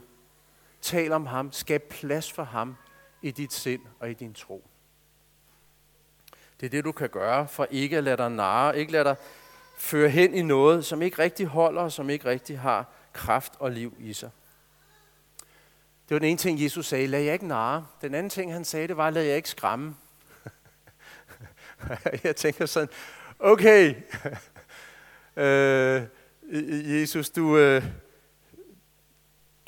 Tal 0.80 1.12
om 1.12 1.26
ham. 1.26 1.52
Skab 1.52 1.82
plads 1.82 2.32
for 2.32 2.44
ham 2.44 2.76
i 3.22 3.30
dit 3.30 3.52
sind 3.52 3.80
og 4.00 4.10
i 4.10 4.14
din 4.14 4.34
tro. 4.34 4.66
Det 6.60 6.66
er 6.66 6.70
det, 6.70 6.84
du 6.84 6.92
kan 6.92 7.08
gøre 7.08 7.48
for 7.48 7.66
ikke 7.70 7.98
at 7.98 8.04
lade 8.04 8.16
dig 8.16 8.30
narre, 8.30 8.78
ikke 8.78 8.92
lade 8.92 9.04
dig 9.04 9.16
føre 9.78 10.08
hen 10.08 10.34
i 10.34 10.42
noget, 10.42 10.84
som 10.84 11.02
ikke 11.02 11.18
rigtig 11.18 11.46
holder, 11.46 11.82
og 11.82 11.92
som 11.92 12.10
ikke 12.10 12.24
rigtig 12.24 12.58
har 12.58 12.92
kraft 13.12 13.52
og 13.58 13.70
liv 13.70 13.96
i 13.98 14.12
sig. 14.12 14.30
Det 16.08 16.14
var 16.14 16.18
den 16.18 16.28
ene 16.28 16.38
ting, 16.38 16.62
Jesus 16.62 16.86
sagde, 16.86 17.06
lad 17.06 17.20
jer 17.20 17.32
ikke 17.32 17.46
narre. 17.46 17.86
Den 18.02 18.14
anden 18.14 18.30
ting, 18.30 18.52
han 18.52 18.64
sagde, 18.64 18.88
det 18.88 18.96
var, 18.96 19.10
lad 19.10 19.22
jer 19.22 19.34
ikke 19.34 19.48
skræmme. 19.48 19.96
jeg 22.24 22.36
tænker 22.36 22.66
sådan, 22.66 22.88
okay, 23.38 23.94
øh, 25.36 26.02
Jesus, 27.00 27.30
du, 27.30 27.56
øh, 27.56 27.84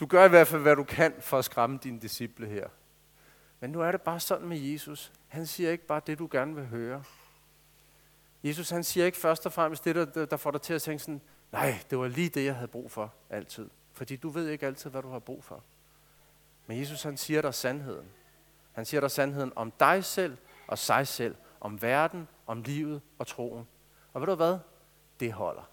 du 0.02 0.06
gør 0.06 0.24
i 0.24 0.28
hvert 0.28 0.46
fald, 0.46 0.62
hvad 0.62 0.76
du 0.76 0.84
kan 0.84 1.14
for 1.20 1.38
at 1.38 1.44
skræmme 1.44 1.78
dine 1.82 2.00
disciple 2.00 2.46
her. 2.46 2.68
Men 3.60 3.70
nu 3.70 3.80
er 3.80 3.92
det 3.92 4.02
bare 4.02 4.20
sådan 4.20 4.48
med 4.48 4.58
Jesus. 4.58 5.12
Han 5.28 5.46
siger 5.46 5.70
ikke 5.70 5.86
bare 5.86 6.00
det, 6.06 6.18
du 6.18 6.28
gerne 6.30 6.54
vil 6.54 6.66
høre. 6.66 7.04
Jesus 8.42 8.70
han 8.70 8.84
siger 8.84 9.06
ikke 9.06 9.18
først 9.18 9.46
og 9.46 9.52
fremmest 9.52 9.84
det, 9.84 9.94
der, 9.94 10.26
der 10.26 10.36
får 10.36 10.50
dig 10.50 10.62
til 10.62 10.74
at 10.74 10.82
tænke 10.82 11.02
sådan, 11.02 11.20
nej, 11.52 11.78
det 11.90 11.98
var 11.98 12.08
lige 12.08 12.28
det, 12.28 12.44
jeg 12.44 12.54
havde 12.54 12.68
brug 12.68 12.90
for 12.90 13.14
altid. 13.30 13.70
Fordi 13.92 14.16
du 14.16 14.28
ved 14.28 14.48
ikke 14.48 14.66
altid, 14.66 14.90
hvad 14.90 15.02
du 15.02 15.10
har 15.10 15.18
brug 15.18 15.44
for. 15.44 15.62
Men 16.66 16.78
Jesus 16.78 17.02
han 17.02 17.16
siger 17.16 17.42
dig 17.42 17.54
sandheden. 17.54 18.06
Han 18.72 18.84
siger 18.84 19.00
dig 19.00 19.10
sandheden 19.10 19.52
om 19.56 19.72
dig 19.80 20.04
selv 20.04 20.36
og 20.66 20.78
sig 20.78 21.06
selv, 21.06 21.36
om 21.60 21.82
verden, 21.82 22.28
om 22.46 22.62
livet 22.62 23.00
og 23.18 23.26
troen. 23.26 23.66
Og 24.12 24.20
ved 24.20 24.28
du 24.28 24.34
hvad? 24.34 24.58
Det 25.20 25.32
holder. 25.32 25.70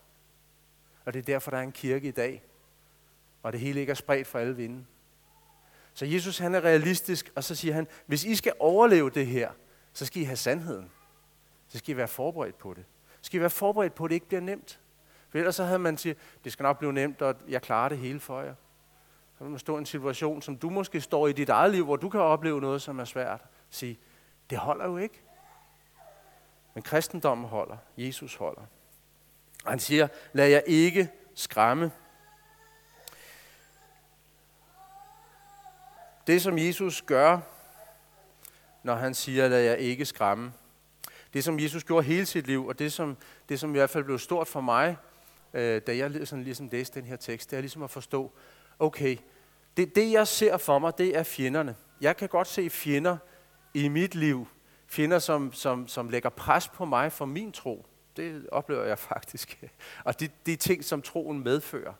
Og 1.05 1.13
det 1.13 1.19
er 1.19 1.23
derfor, 1.23 1.51
der 1.51 1.57
er 1.57 1.63
en 1.63 1.71
kirke 1.71 2.07
i 2.07 2.11
dag, 2.11 2.43
og 3.43 3.51
det 3.51 3.59
hele 3.59 3.79
ikke 3.79 3.91
er 3.91 3.95
spredt 3.95 4.27
for 4.27 4.39
alle 4.39 4.55
vinde. 4.55 4.85
Så 5.93 6.05
Jesus 6.05 6.37
han 6.37 6.55
er 6.55 6.61
realistisk, 6.61 7.31
og 7.35 7.43
så 7.43 7.55
siger 7.55 7.73
han, 7.73 7.87
hvis 8.05 8.23
I 8.23 8.35
skal 8.35 8.53
overleve 8.59 9.09
det 9.09 9.27
her, 9.27 9.51
så 9.93 10.05
skal 10.05 10.21
I 10.21 10.25
have 10.25 10.37
sandheden. 10.37 10.91
Så 11.67 11.77
skal 11.77 11.93
I 11.93 11.97
være 11.97 12.07
forberedt 12.07 12.57
på 12.57 12.73
det. 12.73 12.85
Så 13.21 13.25
skal 13.25 13.37
I 13.37 13.41
være 13.41 13.49
forberedt 13.49 13.95
på, 13.95 14.03
at 14.03 14.09
det 14.09 14.15
ikke 14.15 14.27
bliver 14.27 14.41
nemt. 14.41 14.79
For 15.29 15.37
ellers 15.37 15.55
så 15.55 15.63
havde 15.63 15.79
man 15.79 15.97
sagt, 15.97 16.17
det 16.43 16.51
skal 16.51 16.63
nok 16.63 16.79
blive 16.79 16.93
nemt, 16.93 17.21
og 17.21 17.35
jeg 17.47 17.61
klarer 17.61 17.89
det 17.89 17.97
hele 17.97 18.19
for 18.19 18.41
jer. 18.41 18.53
Så 19.37 19.43
vil 19.43 19.49
man 19.49 19.59
stå 19.59 19.75
i 19.75 19.79
en 19.79 19.85
situation, 19.85 20.41
som 20.41 20.57
du 20.57 20.69
måske 20.69 21.01
står 21.01 21.27
i 21.27 21.33
dit 21.33 21.49
eget 21.49 21.71
liv, 21.71 21.85
hvor 21.85 21.95
du 21.95 22.09
kan 22.09 22.19
opleve 22.19 22.61
noget, 22.61 22.81
som 22.81 22.99
er 22.99 23.05
svært. 23.05 23.41
Sige, 23.69 23.99
det 24.49 24.57
holder 24.57 24.85
jo 24.85 24.97
ikke. 24.97 25.21
Men 26.73 26.83
kristendommen 26.83 27.47
holder. 27.47 27.77
Jesus 27.97 28.35
holder. 28.35 28.61
Og 29.65 29.71
han 29.71 29.79
siger, 29.79 30.07
lad 30.33 30.47
jer 30.47 30.61
ikke 30.65 31.09
skræmme. 31.35 31.91
Det, 36.29 36.41
som 36.41 36.57
Jesus 36.57 37.01
gør, 37.01 37.39
når 38.83 38.95
han 38.95 39.13
siger, 39.13 39.47
lad 39.47 39.61
jer 39.61 39.73
ikke 39.73 40.05
skræmme, 40.05 40.53
det, 41.33 41.43
som 41.43 41.59
Jesus 41.59 41.83
gjorde 41.83 42.05
hele 42.05 42.25
sit 42.25 42.47
liv, 42.47 42.67
og 42.67 42.79
det, 42.79 42.93
som, 42.93 43.17
det, 43.49 43.59
som 43.59 43.69
i 43.69 43.77
hvert 43.77 43.89
fald 43.89 44.03
blev 44.03 44.19
stort 44.19 44.47
for 44.47 44.61
mig, 44.61 44.97
øh, 45.53 45.81
da 45.87 45.97
jeg 45.97 46.27
sådan 46.27 46.43
ligesom 46.43 46.69
læste 46.71 46.99
den 46.99 47.07
her 47.07 47.15
tekst, 47.15 47.51
det 47.51 47.57
er 47.57 47.61
ligesom 47.61 47.83
at 47.83 47.89
forstå, 47.89 48.31
okay, 48.79 49.17
det, 49.77 49.95
det 49.95 50.11
jeg 50.11 50.27
ser 50.27 50.57
for 50.57 50.79
mig, 50.79 50.97
det 50.97 51.17
er 51.17 51.23
fjenderne. 51.23 51.75
Jeg 52.01 52.17
kan 52.17 52.29
godt 52.29 52.47
se 52.47 52.69
fjender 52.69 53.17
i 53.73 53.87
mit 53.87 54.15
liv, 54.15 54.47
fjender, 54.87 55.19
som, 55.19 55.53
som, 55.53 55.87
som 55.87 56.09
lægger 56.09 56.29
pres 56.29 56.67
på 56.67 56.85
mig 56.85 57.11
for 57.11 57.25
min 57.25 57.51
tro. 57.51 57.85
Det 58.17 58.49
oplever 58.51 58.83
jeg 58.83 58.99
faktisk. 59.13 59.63
Og 60.03 60.19
de, 60.19 60.29
de 60.45 60.55
ting, 60.55 60.85
som 60.85 61.01
troen 61.01 61.43
medfører. 61.43 61.93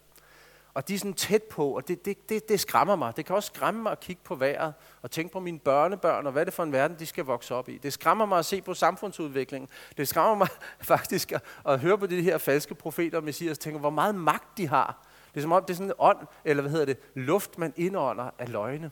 Og 0.80 0.88
de 0.88 0.96
er 0.96 0.98
sådan 0.98 1.13
tæt 1.13 1.44
på, 1.44 1.76
og 1.76 1.88
det, 1.88 2.06
det, 2.06 2.30
det, 2.30 2.50
det 2.50 2.60
skræmmer 2.60 2.96
mig. 2.96 3.18
Det 3.18 3.26
kan 3.26 3.36
også 3.36 3.52
skræmme 3.54 3.84
mig 3.84 3.92
at 3.92 4.00
kigge 4.00 4.22
på 4.24 4.36
vejret 4.36 4.74
og 5.02 5.12
tænke 5.12 5.34
på 5.34 5.39
mine 5.39 5.60
børnebørn, 5.60 6.26
og 6.26 6.32
hvad 6.32 6.42
er 6.42 6.44
det 6.44 6.54
for 6.54 6.63
en 6.63 6.72
verden, 6.72 7.00
de 7.00 7.06
skal 7.06 7.26
vokse 7.26 7.56
op 7.56 7.70
i. 7.70 7.78
Det 7.78 7.94
skræmmer 7.94 8.26
mig 8.26 8.39
at 8.39 8.46
se 8.46 8.62
på 8.62 8.74
samfundsudviklingen. 8.74 9.70
Det 9.98 10.08
skræmmer 10.08 10.36
mig 10.36 10.48
faktisk 10.82 11.32
at, 11.32 11.42
at 11.68 11.80
høre 11.80 11.98
på 11.98 12.08
de 12.08 12.22
her 12.22 12.38
falske 12.38 12.76
profeter 12.76 13.18
og 13.18 13.24
messias, 13.24 13.58
og 13.58 13.60
tænke, 13.60 13.80
hvor 13.80 13.89
meget 13.89 14.15
magt 14.15 14.58
de 14.58 14.68
har. 14.68 15.06
Det 15.34 15.38
er 15.38 15.42
som 15.42 15.52
om, 15.52 15.63
det 15.63 15.70
er 15.70 15.76
sådan 15.76 15.88
en 15.88 15.94
ånd, 16.00 16.18
eller 16.46 16.62
hvad 16.62 16.72
hedder 16.72 16.86
det, 16.86 16.98
luft, 17.13 17.58
man 17.58 17.74
indånder 17.76 18.30
af 18.39 18.52
løgne. 18.52 18.92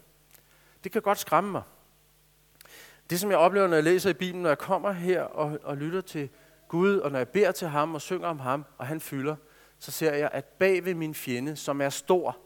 Det 0.83 0.91
kan 0.91 1.01
godt 1.01 1.17
skræmme 1.17 1.51
mig. 1.51 1.61
Det, 3.09 3.19
som 3.19 3.31
jeg 3.31 3.39
oplever, 3.39 3.67
når 3.67 3.75
jeg 3.75 3.83
læser 3.83 4.09
i 4.09 4.13
Bibelen, 4.13 4.41
når 4.41 4.49
jeg 4.49 4.57
kommer 4.57 4.91
her 4.91 5.21
og, 5.21 5.59
og 5.63 5.77
lytter 5.77 6.01
til 6.01 6.29
Gud, 6.67 6.97
og 6.97 7.11
når 7.11 7.19
jeg 7.19 7.27
beder 7.27 7.51
til 7.51 7.67
ham 7.67 7.95
og 7.95 8.01
synger 8.01 8.27
om 8.27 8.39
ham, 8.39 8.65
og 8.77 8.87
han 8.87 9.01
fylder, 9.01 9.35
så 9.79 9.91
ser 9.91 10.13
jeg, 10.13 10.29
at 10.33 10.45
bag 10.45 10.85
ved 10.85 10.93
min 10.93 11.15
fjende, 11.15 11.55
som 11.55 11.81
er 11.81 11.89
stor, 11.89 12.37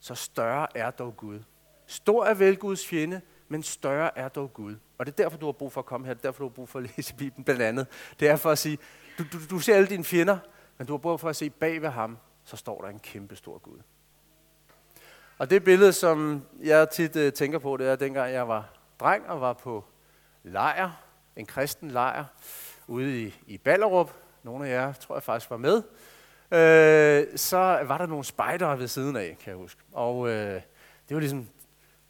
så 0.00 0.14
større 0.14 0.76
er 0.76 0.90
dog 0.90 1.16
Gud. 1.16 1.40
Stor 1.86 2.24
er 2.24 2.34
vel 2.34 2.56
Guds 2.56 2.86
fjende, 2.86 3.20
men 3.48 3.62
større 3.62 4.18
er 4.18 4.28
dog 4.28 4.52
Gud. 4.52 4.76
Og 4.98 5.06
det 5.06 5.12
er 5.12 5.16
derfor, 5.16 5.38
du 5.38 5.46
har 5.46 5.52
brug 5.52 5.72
for 5.72 5.80
at 5.80 5.86
komme 5.86 6.06
her. 6.06 6.14
Det 6.14 6.20
er 6.20 6.28
derfor, 6.28 6.44
du 6.44 6.48
har 6.48 6.54
brug 6.54 6.68
for 6.68 6.78
at 6.78 6.90
læse 6.96 7.14
Bibelen 7.14 7.44
blandt 7.44 7.62
andet. 7.62 7.86
Det 8.20 8.28
er 8.28 8.36
for 8.36 8.50
at 8.50 8.58
sige, 8.58 8.78
du, 9.18 9.24
du, 9.32 9.38
du 9.50 9.58
ser 9.58 9.76
alle 9.76 9.88
dine 9.88 10.04
fjender, 10.04 10.38
men 10.78 10.86
du 10.86 10.92
har 10.92 10.98
brug 10.98 11.20
for 11.20 11.28
at 11.28 11.36
se 11.36 11.50
bag 11.50 11.82
ved 11.82 11.88
ham, 11.88 12.18
så 12.44 12.56
står 12.56 12.80
der 12.80 12.88
en 12.88 12.98
kæmpe 12.98 13.36
stor 13.36 13.58
Gud. 13.58 13.78
Og 15.38 15.50
det 15.50 15.64
billede, 15.64 15.92
som 15.92 16.42
jeg 16.62 16.90
tit 16.90 17.16
uh, 17.16 17.32
tænker 17.32 17.58
på, 17.58 17.76
det 17.76 17.88
er 17.88 17.96
dengang 17.96 18.32
jeg 18.32 18.48
var 18.48 18.72
dreng 19.00 19.26
og 19.26 19.40
var 19.40 19.52
på 19.52 19.84
lejr, 20.42 20.90
en 21.36 21.46
kristen 21.46 21.90
lejr, 21.90 22.24
ude 22.86 23.22
i, 23.22 23.34
i 23.46 23.58
Ballerup. 23.58 24.14
Nogle 24.42 24.68
af 24.68 24.72
jer 24.72 24.92
tror 24.92 25.14
jeg 25.14 25.22
faktisk 25.22 25.50
var 25.50 25.56
med. 25.56 25.82
Øh, 26.52 27.38
så 27.38 27.56
var 27.58 27.98
der 27.98 28.06
nogle 28.06 28.24
spejdere 28.24 28.78
ved 28.78 28.88
siden 28.88 29.16
af, 29.16 29.36
kan 29.44 29.50
jeg 29.50 29.56
huske. 29.56 29.80
Og 29.92 30.28
øh, 30.28 30.54
det 31.08 31.14
var 31.14 31.18
ligesom, 31.18 31.48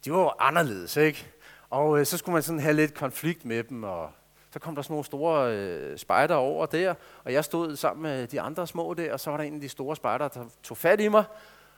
de 0.05 0.11
var 0.11 0.35
anderledes, 0.39 0.97
ikke? 0.97 1.27
Og 1.69 1.99
øh, 1.99 2.05
så 2.05 2.17
skulle 2.17 2.33
man 2.33 2.43
sådan 2.43 2.59
have 2.59 2.73
lidt 2.73 2.93
konflikt 2.93 3.45
med 3.45 3.63
dem, 3.63 3.83
og 3.83 4.09
så 4.51 4.59
kom 4.59 4.75
der 4.75 4.81
sådan 4.81 4.93
nogle 4.93 5.05
store 5.05 5.55
øh, 5.55 5.97
spejder 5.97 6.35
over 6.35 6.65
der, 6.65 6.93
og 7.23 7.33
jeg 7.33 7.45
stod 7.45 7.75
sammen 7.75 8.03
med 8.03 8.27
de 8.27 8.41
andre 8.41 8.67
små 8.67 8.93
der, 8.93 9.13
og 9.13 9.19
så 9.19 9.29
var 9.29 9.37
der 9.37 9.43
en 9.43 9.55
af 9.55 9.61
de 9.61 9.69
store 9.69 9.95
spejder, 9.95 10.27
der 10.27 10.45
tog 10.63 10.77
fat 10.77 11.01
i 11.01 11.07
mig, 11.07 11.23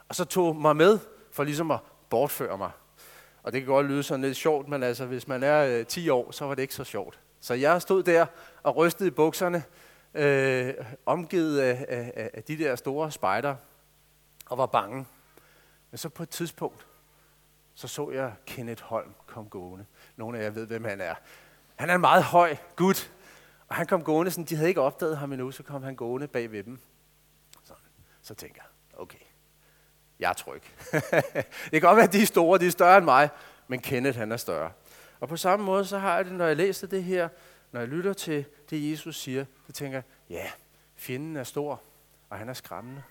og 0.10 0.16
så 0.16 0.26
tog 0.26 0.56
mig 0.56 0.76
med 0.76 1.00
for 1.32 1.44
ligesom 1.44 1.72
at 1.72 1.80
bortføre 2.10 2.58
mig. 2.58 2.72
Og 3.44 3.54
det 3.54 3.62
kan 3.62 3.68
godt 3.68 3.88
lyde 3.88 4.04
sådan 4.04 4.22
lidt 4.22 4.38
sjovt, 4.38 4.68
men 4.68 4.84
altså, 4.84 5.06
hvis 5.06 5.28
man 5.28 5.44
er 5.44 5.80
øh, 5.80 5.86
10 5.86 6.10
år, 6.10 6.32
så 6.32 6.46
var 6.46 6.56
det 6.56 6.62
ikke 6.62 6.76
så 6.76 6.84
sjovt. 6.84 7.20
Så 7.42 7.54
jeg 7.54 7.82
stod 7.82 8.04
der 8.04 8.26
og 8.64 8.76
rystede 8.76 9.08
i 9.08 9.12
bukserne, 9.12 9.64
øh, 10.14 10.74
omgivet 11.06 11.60
af, 11.60 11.86
af, 11.90 12.30
af 12.34 12.44
de 12.44 12.58
der 12.58 12.76
store 12.76 13.12
spejder, 13.12 13.56
og 14.46 14.58
var 14.58 14.66
bange. 14.66 15.06
Men 15.92 15.98
så 15.98 16.10
på 16.10 16.24
et 16.24 16.30
tidspunkt, 16.30 16.88
så 17.74 17.88
så 17.88 18.12
jeg 18.12 18.34
Kenneth 18.46 18.84
Holm 18.84 19.14
kom 19.26 19.50
gående. 19.50 19.86
Nogle 20.16 20.40
af 20.40 20.44
jer 20.44 20.50
ved, 20.50 20.68
hvem 20.68 20.84
han 20.84 21.02
er. 21.02 21.16
Han 21.76 21.90
er 21.90 21.96
en 21.96 22.02
meget 22.02 22.24
høj 22.24 22.56
gut, 22.76 23.12
og 23.68 23.76
han 23.76 23.88
kom 23.88 24.04
gående, 24.04 24.32
sådan, 24.32 24.46
de 24.46 24.56
havde 24.56 24.70
ikke 24.70 24.82
opdaget 24.82 25.18
ham 25.18 25.32
endnu, 25.32 25.52
så 25.52 25.64
kom 25.64 25.84
han 25.84 25.96
gående 25.96 26.28
bag 26.28 26.52
ved 26.52 26.64
dem. 26.64 26.80
Så, 27.64 27.74
så 28.22 28.36
tænker 28.36 28.62
jeg, 28.62 29.00
okay, 29.00 29.20
jeg 30.20 30.30
er 30.30 30.34
tryg. 30.34 30.62
det 30.92 31.72
kan 31.72 31.82
godt 31.82 31.96
være, 31.96 32.06
at 32.06 32.14
de 32.14 32.22
er 32.22 32.26
store, 32.26 32.60
de 32.60 32.68
er 32.68 32.72
større 32.72 32.98
end 32.98 33.06
mig, 33.06 33.30
men 33.68 33.80
Kenneth 33.80 34.18
han 34.18 34.32
er 34.32 34.38
større. 34.38 34.72
Og 35.20 35.30
på 35.30 35.38
samme 35.38 35.66
måde, 35.66 35.86
så 35.86 35.98
har 35.98 36.16
jeg 36.16 36.26
det, 36.26 36.34
når 36.34 36.46
jeg 36.46 36.56
læser 36.56 36.88
det 36.88 37.04
her, 37.04 37.30
når 37.72 37.80
jeg 37.80 37.90
lytter 37.90 38.14
til 38.14 38.46
det, 38.74 38.92
Jesus 38.92 39.20
siger, 39.20 39.46
så 39.68 39.74
tænker 39.74 39.98
jeg, 39.98 40.04
ja, 40.30 40.52
fjenden 40.96 41.36
er 41.36 41.44
stor, 41.44 41.82
og 42.30 42.38
han 42.38 42.50
er 42.50 42.54
skræmmende. 42.54 43.04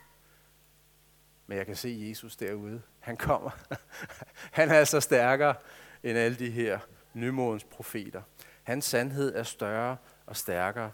Men 1.46 1.59
jeg 1.59 1.66
kan 1.66 1.77
se 1.77 1.98
Jesus 2.09 2.37
derude. 2.37 2.83
Han 3.01 3.16
kommer. 3.16 3.51
han 4.59 4.70
er 4.70 4.85
så 4.85 5.01
stærkere 5.01 5.55
end 6.03 6.18
alle 6.18 6.38
de 6.38 6.51
her 6.51 6.79
nymodens 7.14 7.64
profeter. 7.64 8.22
Hans 8.62 8.85
sandhed 8.85 9.35
er 9.35 9.42
større 9.42 9.96
og 10.27 10.37
stærkere 10.37 10.92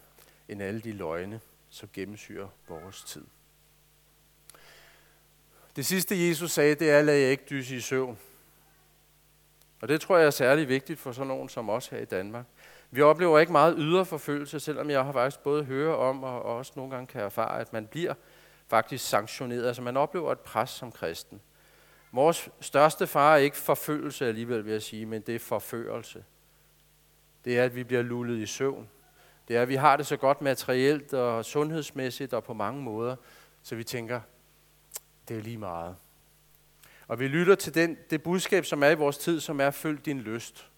end 0.48 0.62
alle 0.62 0.80
de 0.80 0.92
løgne, 0.92 1.40
som 1.68 1.88
gennemsyrer 1.92 2.48
vores 2.68 3.02
tid. 3.02 3.24
Det 5.76 5.86
sidste 5.86 6.28
Jesus 6.28 6.52
sagde, 6.52 6.74
det 6.74 6.90
er, 6.90 7.02
lad 7.02 7.14
jeg 7.14 7.30
ikke 7.30 7.44
dyse 7.50 7.76
i 7.76 7.80
søvn. 7.80 8.18
Og 9.80 9.88
det 9.88 10.00
tror 10.00 10.16
jeg 10.16 10.26
er 10.26 10.30
særlig 10.30 10.68
vigtigt 10.68 11.00
for 11.00 11.12
sådan 11.12 11.28
nogen 11.28 11.48
som 11.48 11.70
os 11.70 11.88
her 11.88 11.98
i 11.98 12.04
Danmark. 12.04 12.46
Vi 12.90 13.02
oplever 13.02 13.38
ikke 13.38 13.52
meget 13.52 13.74
ydre 13.78 14.04
forfølgelse, 14.04 14.60
selvom 14.60 14.90
jeg 14.90 15.04
har 15.04 15.12
faktisk 15.12 15.42
både 15.42 15.64
høre 15.64 15.96
om 15.96 16.22
og 16.22 16.42
også 16.42 16.72
nogle 16.76 16.90
gange 16.90 17.06
kan 17.06 17.20
erfare, 17.20 17.60
at 17.60 17.72
man 17.72 17.86
bliver 17.86 18.14
faktisk 18.68 19.08
sanktioneret. 19.08 19.66
Altså 19.66 19.82
man 19.82 19.96
oplever 19.96 20.32
et 20.32 20.40
pres 20.40 20.70
som 20.70 20.92
kristen. 20.92 21.40
Vores 22.12 22.48
største 22.60 23.06
fare 23.06 23.38
er 23.38 23.42
ikke 23.42 23.56
forfølgelse 23.56 24.26
alligevel, 24.26 24.64
vil 24.64 24.72
jeg 24.72 24.82
sige, 24.82 25.06
men 25.06 25.22
det 25.22 25.34
er 25.34 25.38
forførelse. 25.38 26.24
Det 27.44 27.58
er, 27.58 27.64
at 27.64 27.74
vi 27.74 27.84
bliver 27.84 28.02
lullet 28.02 28.38
i 28.38 28.46
søvn. 28.46 28.88
Det 29.48 29.56
er, 29.56 29.62
at 29.62 29.68
vi 29.68 29.74
har 29.74 29.96
det 29.96 30.06
så 30.06 30.16
godt 30.16 30.40
materielt 30.40 31.14
og 31.14 31.44
sundhedsmæssigt 31.44 32.32
og 32.34 32.44
på 32.44 32.54
mange 32.54 32.82
måder, 32.82 33.16
så 33.62 33.74
vi 33.74 33.84
tænker, 33.84 34.20
det 35.28 35.36
er 35.36 35.42
lige 35.42 35.58
meget. 35.58 35.96
Og 37.08 37.18
vi 37.18 37.28
lytter 37.28 37.54
til 37.54 37.74
den, 37.74 37.98
det 38.10 38.22
budskab, 38.22 38.64
som 38.64 38.82
er 38.82 38.88
i 38.88 38.94
vores 38.94 39.18
tid, 39.18 39.40
som 39.40 39.60
er 39.60 39.70
følg 39.70 40.04
din 40.04 40.20
lyst. 40.20 40.70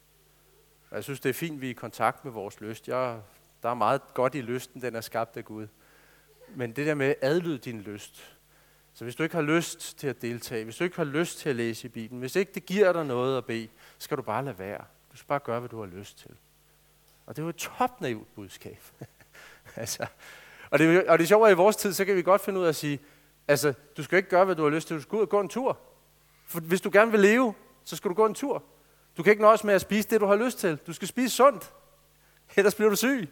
Og 0.91 0.97
jeg 0.97 1.05
synes, 1.05 1.21
det 1.21 1.29
er 1.29 1.35
fint, 1.35 1.55
at 1.55 1.61
vi 1.61 1.67
er 1.67 1.71
i 1.71 1.75
kontakt 1.75 2.25
med 2.25 2.33
vores 2.33 2.61
lyst. 2.61 2.89
Jeg, 2.89 3.21
der 3.63 3.69
er 3.69 3.75
meget 3.75 4.03
godt 4.15 4.35
i 4.35 4.41
lysten, 4.41 4.83
den 4.83 4.97
er 4.97 5.01
skabt 5.01 5.37
af 5.37 5.45
Gud. 5.45 5.67
Men 6.55 6.73
det 6.73 6.87
der 6.87 6.95
med 6.95 7.15
adlyd 7.21 7.59
din 7.59 7.81
lyst. 7.81 8.37
Så 8.95 9.05
hvis 9.05 9.17
du 9.17 9.23
ikke 9.23 9.35
har 9.35 9.43
lyst 9.43 9.99
til 9.99 10.07
at 10.07 10.23
deltage, 10.23 10.65
hvis 10.65 10.77
du 10.77 10.85
ikke 10.85 10.97
har 10.97 11.05
lyst 11.05 11.39
til 11.39 11.49
at 11.49 11.57
læse 11.57 11.87
i 11.87 11.91
Bibelen, 11.91 12.21
hvis 12.21 12.37
ikke 12.37 12.53
det 12.53 12.67
giver 12.67 12.93
dig 12.93 13.07
noget 13.07 13.39
at 13.39 13.45
bede, 13.45 13.69
så 13.99 14.05
skal 14.05 14.17
du 14.17 14.23
bare 14.23 14.45
lade 14.45 14.59
være. 14.59 14.85
Du 15.13 15.17
skal 15.17 15.29
bare 15.29 15.39
gøre, 15.39 15.61
hvad 15.61 15.69
du 15.69 15.81
har 15.81 15.87
lyst 15.87 16.19
til. 16.19 16.31
Og 17.27 17.37
det 17.37 17.43
er 17.43 17.45
jo 17.45 17.49
et 17.49 17.57
topnaivt 17.57 18.35
budskab. 18.35 18.83
altså, 19.77 20.07
og, 20.71 20.79
det, 20.79 21.07
og 21.09 21.19
det 21.19 21.29
sjove 21.29 21.43
er, 21.43 21.47
at 21.47 21.53
i 21.53 21.57
vores 21.57 21.77
tid, 21.77 21.93
så 21.93 22.05
kan 22.05 22.17
vi 22.17 22.23
godt 22.23 22.41
finde 22.41 22.61
ud 22.61 22.65
af 22.65 22.69
at 22.69 22.77
sige, 22.77 23.01
altså, 23.49 23.75
du 23.97 24.03
skal 24.03 24.17
ikke 24.17 24.29
gøre, 24.29 24.45
hvad 24.45 24.57
du 24.57 24.63
har 24.63 24.71
lyst 24.71 24.87
til, 24.87 24.97
du 24.97 25.03
skal 25.03 25.17
ud 25.17 25.23
og 25.23 25.29
gå 25.29 25.41
en 25.41 25.49
tur. 25.49 25.79
For 26.47 26.61
hvis 26.61 26.81
du 26.81 26.91
gerne 26.93 27.11
vil 27.11 27.21
leve, 27.21 27.55
så 27.85 27.97
skal 27.97 28.09
du 28.09 28.15
gå 28.15 28.27
en 28.27 28.35
tur. 28.35 28.65
Du 29.17 29.23
kan 29.23 29.31
ikke 29.31 29.43
nøjes 29.43 29.65
med 29.65 29.75
at 29.75 29.81
spise 29.81 30.09
det, 30.11 30.21
du 30.21 30.27
har 30.27 30.37
lyst 30.37 30.59
til. 30.59 30.77
Du 30.77 30.93
skal 30.93 31.09
spise 31.09 31.37
sundt. 31.37 31.73
Ellers 32.57 32.75
bliver 32.75 32.91
du 32.91 32.97
syg. 32.97 33.29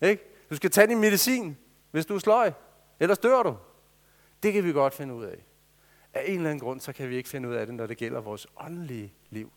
Ikke? 0.00 0.24
Du 0.50 0.56
skal 0.56 0.70
tage 0.70 0.86
din 0.86 1.00
medicin, 1.00 1.56
hvis 1.90 2.06
du 2.06 2.14
er 2.14 2.18
sløj. 2.18 2.52
Ellers 3.00 3.18
dør 3.18 3.42
du. 3.42 3.56
Det 4.42 4.52
kan 4.52 4.64
vi 4.64 4.72
godt 4.72 4.94
finde 4.94 5.14
ud 5.14 5.24
af. 5.24 5.44
Af 6.14 6.24
en 6.26 6.36
eller 6.36 6.50
anden 6.50 6.60
grund, 6.60 6.80
så 6.80 6.92
kan 6.92 7.08
vi 7.08 7.16
ikke 7.16 7.28
finde 7.28 7.48
ud 7.48 7.54
af 7.54 7.66
det, 7.66 7.74
når 7.74 7.86
det 7.86 7.96
gælder 7.96 8.20
vores 8.20 8.46
åndelige 8.56 9.12
liv, 9.30 9.52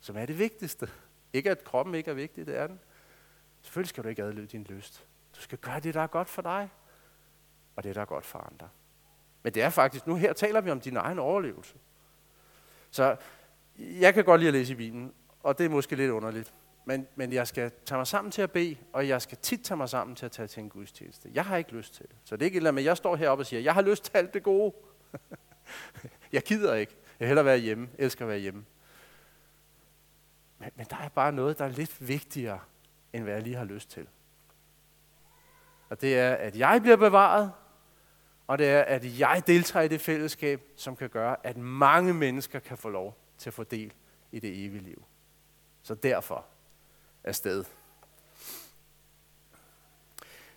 som 0.00 0.16
er 0.16 0.26
det 0.26 0.38
vigtigste. 0.38 0.88
Ikke 1.32 1.50
at 1.50 1.64
kroppen 1.64 1.94
ikke 1.94 2.10
er 2.10 2.14
vigtig, 2.14 2.46
det 2.46 2.56
er 2.56 2.66
den. 2.66 2.80
Selvfølgelig 3.62 3.88
skal 3.88 4.04
du 4.04 4.08
ikke 4.08 4.22
adlyde 4.22 4.46
din 4.46 4.66
lyst. 4.68 5.04
Du 5.36 5.40
skal 5.40 5.58
gøre 5.58 5.80
det, 5.80 5.94
der 5.94 6.00
er 6.00 6.06
godt 6.06 6.28
for 6.28 6.42
dig, 6.42 6.70
og 7.76 7.84
det, 7.84 7.94
der 7.94 8.00
er 8.00 8.04
godt 8.04 8.26
for 8.26 8.38
andre. 8.38 8.68
Men 9.42 9.54
det 9.54 9.62
er 9.62 9.70
faktisk, 9.70 10.06
nu 10.06 10.14
her 10.14 10.32
taler 10.32 10.60
vi 10.60 10.70
om 10.70 10.80
din 10.80 10.96
egen 10.96 11.18
overlevelse. 11.18 11.74
Så 12.90 13.16
jeg 13.80 14.14
kan 14.14 14.24
godt 14.24 14.40
lide 14.40 14.48
at 14.48 14.54
læse 14.54 14.72
i 14.72 14.76
Bibelen, 14.76 15.12
og 15.42 15.58
det 15.58 15.66
er 15.66 15.70
måske 15.70 15.96
lidt 15.96 16.10
underligt. 16.10 16.54
Men, 16.84 17.06
men 17.16 17.32
jeg 17.32 17.46
skal 17.46 17.72
tage 17.84 17.96
mig 17.96 18.06
sammen 18.06 18.30
til 18.30 18.42
at 18.42 18.50
bede, 18.50 18.76
og 18.92 19.08
jeg 19.08 19.22
skal 19.22 19.38
tit 19.42 19.62
tage 19.64 19.76
mig 19.76 19.88
sammen 19.88 20.16
til 20.16 20.26
at 20.26 20.32
tage 20.32 20.48
til 20.48 20.62
en 20.62 20.68
gudstjeneste. 20.68 21.30
Jeg 21.34 21.44
har 21.44 21.56
ikke 21.56 21.72
lyst 21.72 21.94
til 21.94 22.06
det. 22.08 22.16
Så 22.24 22.36
det 22.36 22.42
er 22.42 22.44
ikke 22.44 22.56
et 22.56 22.60
eller 22.60 22.70
andet, 22.70 22.84
jeg 22.84 22.96
står 22.96 23.16
heroppe 23.16 23.42
og 23.42 23.46
siger, 23.46 23.60
jeg 23.60 23.74
har 23.74 23.82
lyst 23.82 24.04
til 24.04 24.16
alt 24.16 24.34
det 24.34 24.42
gode. 24.42 24.74
jeg 26.32 26.42
gider 26.42 26.74
ikke. 26.74 26.96
Jeg 27.20 27.28
hellere 27.28 27.44
være 27.44 27.58
hjemme. 27.58 27.88
Jeg 27.98 28.04
elsker 28.04 28.24
at 28.24 28.28
være 28.28 28.38
hjemme. 28.38 28.64
Men, 30.58 30.70
men 30.76 30.86
der 30.90 30.96
er 30.96 31.08
bare 31.08 31.32
noget, 31.32 31.58
der 31.58 31.64
er 31.64 31.68
lidt 31.68 32.08
vigtigere, 32.08 32.60
end 33.12 33.22
hvad 33.22 33.34
jeg 33.34 33.42
lige 33.42 33.56
har 33.56 33.64
lyst 33.64 33.90
til. 33.90 34.06
Og 35.88 36.00
det 36.00 36.18
er, 36.18 36.34
at 36.34 36.56
jeg 36.56 36.82
bliver 36.82 36.96
bevaret, 36.96 37.52
og 38.46 38.58
det 38.58 38.68
er, 38.68 38.82
at 38.82 39.18
jeg 39.18 39.42
deltager 39.46 39.82
i 39.82 39.88
det 39.88 40.00
fællesskab, 40.00 40.62
som 40.76 40.96
kan 40.96 41.08
gøre, 41.08 41.36
at 41.46 41.56
mange 41.56 42.14
mennesker 42.14 42.58
kan 42.58 42.78
få 42.78 42.88
lov 42.88 43.16
til 43.40 43.50
at 43.50 43.54
få 43.54 43.64
del 43.64 43.92
i 44.32 44.38
det 44.38 44.64
evige 44.64 44.82
liv. 44.82 45.04
Så 45.82 45.94
derfor 45.94 46.46
er 47.24 47.32
sted. 47.32 47.64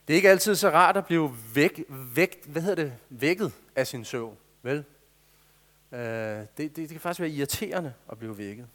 Det 0.07 0.13
er 0.13 0.15
ikke 0.15 0.29
altid 0.29 0.55
så 0.55 0.69
rart 0.69 0.97
at 0.97 1.05
blive 1.05 1.35
væk, 1.55 1.83
væk, 1.89 2.45
hvad 2.45 2.61
hedder 2.61 2.83
det, 2.83 2.97
vækket 3.09 3.53
af 3.75 3.87
sin 3.87 4.05
søvn, 4.05 4.37
vel? 4.61 4.85
Uh, 5.91 5.99
det, 5.99 6.57
det, 6.57 6.75
det 6.75 6.89
kan 6.89 6.99
faktisk 6.99 7.19
være 7.19 7.29
irriterende 7.29 7.93
at 8.11 8.17
blive 8.17 8.37
vækket. 8.37 8.67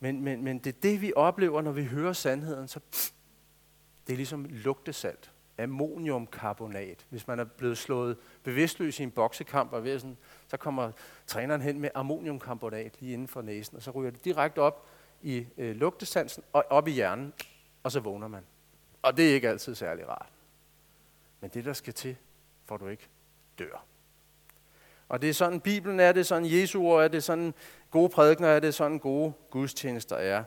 Men, 0.00 0.22
men, 0.22 0.44
men 0.44 0.58
det 0.58 0.76
er 0.76 0.80
det, 0.80 1.00
vi 1.00 1.12
oplever, 1.16 1.62
når 1.62 1.72
vi 1.72 1.84
hører 1.84 2.12
sandheden. 2.12 2.68
Så 2.68 2.80
det 4.06 4.12
er 4.12 4.16
ligesom 4.16 4.44
lugtesalt. 4.44 5.30
Ammoniumkarbonat. 5.58 7.06
Hvis 7.08 7.26
man 7.26 7.38
er 7.38 7.44
blevet 7.44 7.78
slået 7.78 8.16
bevidstløs 8.42 9.00
i 9.00 9.02
en 9.02 9.10
boksekamp, 9.10 9.72
og 9.72 9.84
ved 9.84 9.98
sådan, 9.98 10.16
så 10.48 10.56
kommer 10.56 10.92
træneren 11.26 11.62
hen 11.62 11.80
med 11.80 11.90
ammoniumkarbonat 11.94 13.00
lige 13.00 13.12
inden 13.12 13.28
for 13.28 13.42
næsen, 13.42 13.76
og 13.76 13.82
så 13.82 13.90
ryger 13.90 14.10
det 14.10 14.24
direkte 14.24 14.58
op 14.58 14.86
i 15.22 15.46
øh, 15.58 15.76
lugtesansen 15.76 16.42
og 16.52 16.64
op 16.70 16.88
i 16.88 16.90
hjernen, 16.90 17.32
og 17.82 17.92
så 17.92 18.00
vågner 18.00 18.28
man. 18.28 18.42
Og 19.02 19.16
det 19.16 19.30
er 19.30 19.34
ikke 19.34 19.48
altid 19.48 19.74
særlig 19.74 20.08
rart. 20.08 20.32
Men 21.40 21.50
det, 21.54 21.64
der 21.64 21.72
skal 21.72 21.94
til, 21.94 22.16
for 22.64 22.76
du 22.76 22.88
ikke 22.88 23.08
dør. 23.58 23.84
Og 25.08 25.22
det 25.22 25.30
er 25.30 25.34
sådan, 25.34 25.60
Bibelen 25.60 26.00
er 26.00 26.12
det, 26.12 26.26
sådan 26.26 26.52
Jesu 26.52 26.82
ord 26.82 27.04
er 27.04 27.08
det, 27.08 27.24
sådan 27.24 27.54
gode 27.90 28.08
prædikner 28.08 28.48
er 28.48 28.60
det, 28.60 28.74
sådan 28.74 28.98
gode 28.98 29.32
gudstjenester 29.50 30.16
er. 30.16 30.44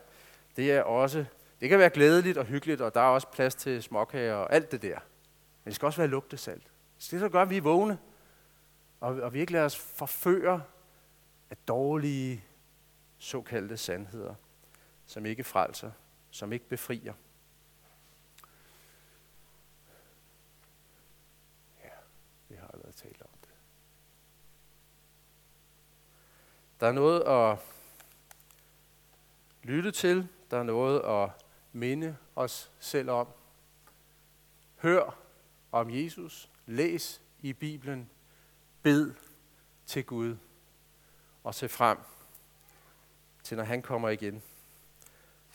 Det 0.56 0.72
er 0.72 0.82
også, 0.82 1.26
det 1.62 1.70
kan 1.70 1.80
være 1.80 1.90
glædeligt 1.90 2.38
og 2.38 2.46
hyggeligt, 2.46 2.82
og 2.82 2.94
der 2.94 3.02
er 3.02 3.06
også 3.06 3.28
plads 3.28 3.56
til 3.56 3.84
småkager 3.84 4.34
og 4.34 4.54
alt 4.54 4.72
det 4.72 4.82
der. 4.82 5.00
Men 5.64 5.70
det 5.70 5.76
skal 5.76 5.86
også 5.86 6.02
være 6.02 6.08
lugtesalt. 6.08 6.72
Så 6.98 7.16
det, 7.16 7.22
der 7.22 7.30
gør, 7.30 7.42
at 7.42 7.50
vi 7.50 7.58
er 7.58 7.62
vågne, 7.62 8.00
og, 9.00 9.16
og 9.16 9.34
vi 9.34 9.40
ikke 9.40 9.52
lader 9.52 9.66
os 9.66 9.78
forføre 9.78 10.64
af 11.50 11.58
dårlige 11.68 12.44
såkaldte 13.18 13.78
sandheder, 13.78 14.36
som 15.06 15.26
ikke 15.26 15.44
frelser, 15.44 15.92
som 16.32 16.54
ikke 16.54 16.66
befrier. 16.66 17.14
Der 26.80 26.88
er 26.88 26.92
noget 26.92 27.22
at 27.22 27.58
lytte 29.64 29.92
til. 29.92 30.28
Der 30.52 30.58
er 30.58 30.64
noget 30.64 31.00
at 31.00 31.30
minde 31.72 32.18
os 32.36 32.72
selv 32.80 33.10
om. 33.10 33.28
Hør 34.76 35.18
om 35.72 35.90
Jesus. 35.92 36.50
Læs 36.66 37.22
i 37.42 37.54
Bibelen. 37.54 38.10
Bed 38.82 39.14
til 39.86 40.06
Gud. 40.06 40.38
Og 41.44 41.56
se 41.56 41.70
frem 41.70 41.98
til, 43.44 43.58
når 43.58 43.64
han 43.64 43.82
kommer 43.82 44.10
igen. 44.10 44.44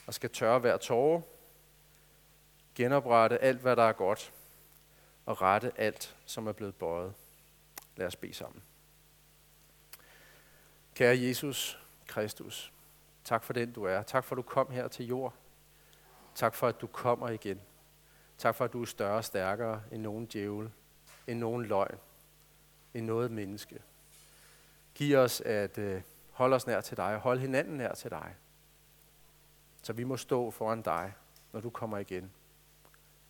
Og 0.07 0.13
skal 0.13 0.29
tørre 0.29 0.59
hver 0.59 0.77
tårer. 0.77 1.21
Genoprette 2.75 3.37
alt, 3.37 3.61
hvad 3.61 3.75
der 3.75 3.83
er 3.83 3.93
godt. 3.93 4.33
Og 5.25 5.41
rette 5.41 5.71
alt, 5.77 6.15
som 6.25 6.47
er 6.47 6.51
blevet 6.51 6.75
bøjet. 6.75 7.13
Lad 7.95 8.07
os 8.07 8.15
bede 8.15 8.33
sammen. 8.33 8.63
Kære 10.95 11.19
Jesus 11.19 11.79
Kristus, 12.07 12.73
tak 13.23 13.43
for 13.43 13.53
den 13.53 13.71
du 13.71 13.83
er. 13.83 14.01
Tak 14.01 14.23
for 14.23 14.35
at 14.35 14.37
du 14.37 14.41
kom 14.41 14.71
her 14.71 14.87
til 14.87 15.05
jord. 15.07 15.33
Tak 16.37 16.55
for 16.55 16.67
at 16.67 16.81
du 16.81 16.87
kommer 16.87 17.29
igen. 17.29 17.61
Tak 18.37 18.55
for 18.55 18.65
at 18.65 18.73
du 18.73 18.81
er 18.81 18.85
større 18.85 19.17
og 19.17 19.23
stærkere 19.23 19.83
end 19.91 20.01
nogen 20.01 20.25
djævel, 20.25 20.71
end 21.27 21.39
nogen 21.39 21.65
løgn, 21.65 21.97
end 22.93 23.05
noget 23.05 23.31
menneske. 23.31 23.81
Giv 24.95 25.17
os 25.17 25.41
at 25.41 25.77
øh, 25.77 26.01
holde 26.31 26.55
os 26.55 26.67
nær 26.67 26.81
til 26.81 26.97
dig 26.97 27.15
og 27.15 27.19
holde 27.19 27.41
hinanden 27.41 27.77
nær 27.77 27.93
til 27.93 28.11
dig. 28.11 28.35
Så 29.81 29.93
vi 29.93 30.03
må 30.03 30.17
stå 30.17 30.51
foran 30.51 30.81
dig, 30.81 31.13
når 31.53 31.61
du 31.61 31.69
kommer 31.69 31.97
igen. 31.97 32.31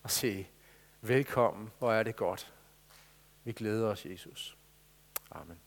Og 0.03 0.11
se, 0.11 0.47
velkommen, 1.01 1.71
hvor 1.79 1.93
er 1.93 2.03
det 2.03 2.15
godt. 2.15 2.53
Vi 3.43 3.51
glæder 3.51 3.87
os, 3.87 4.05
Jesus. 4.05 4.57
Amen. 5.31 5.66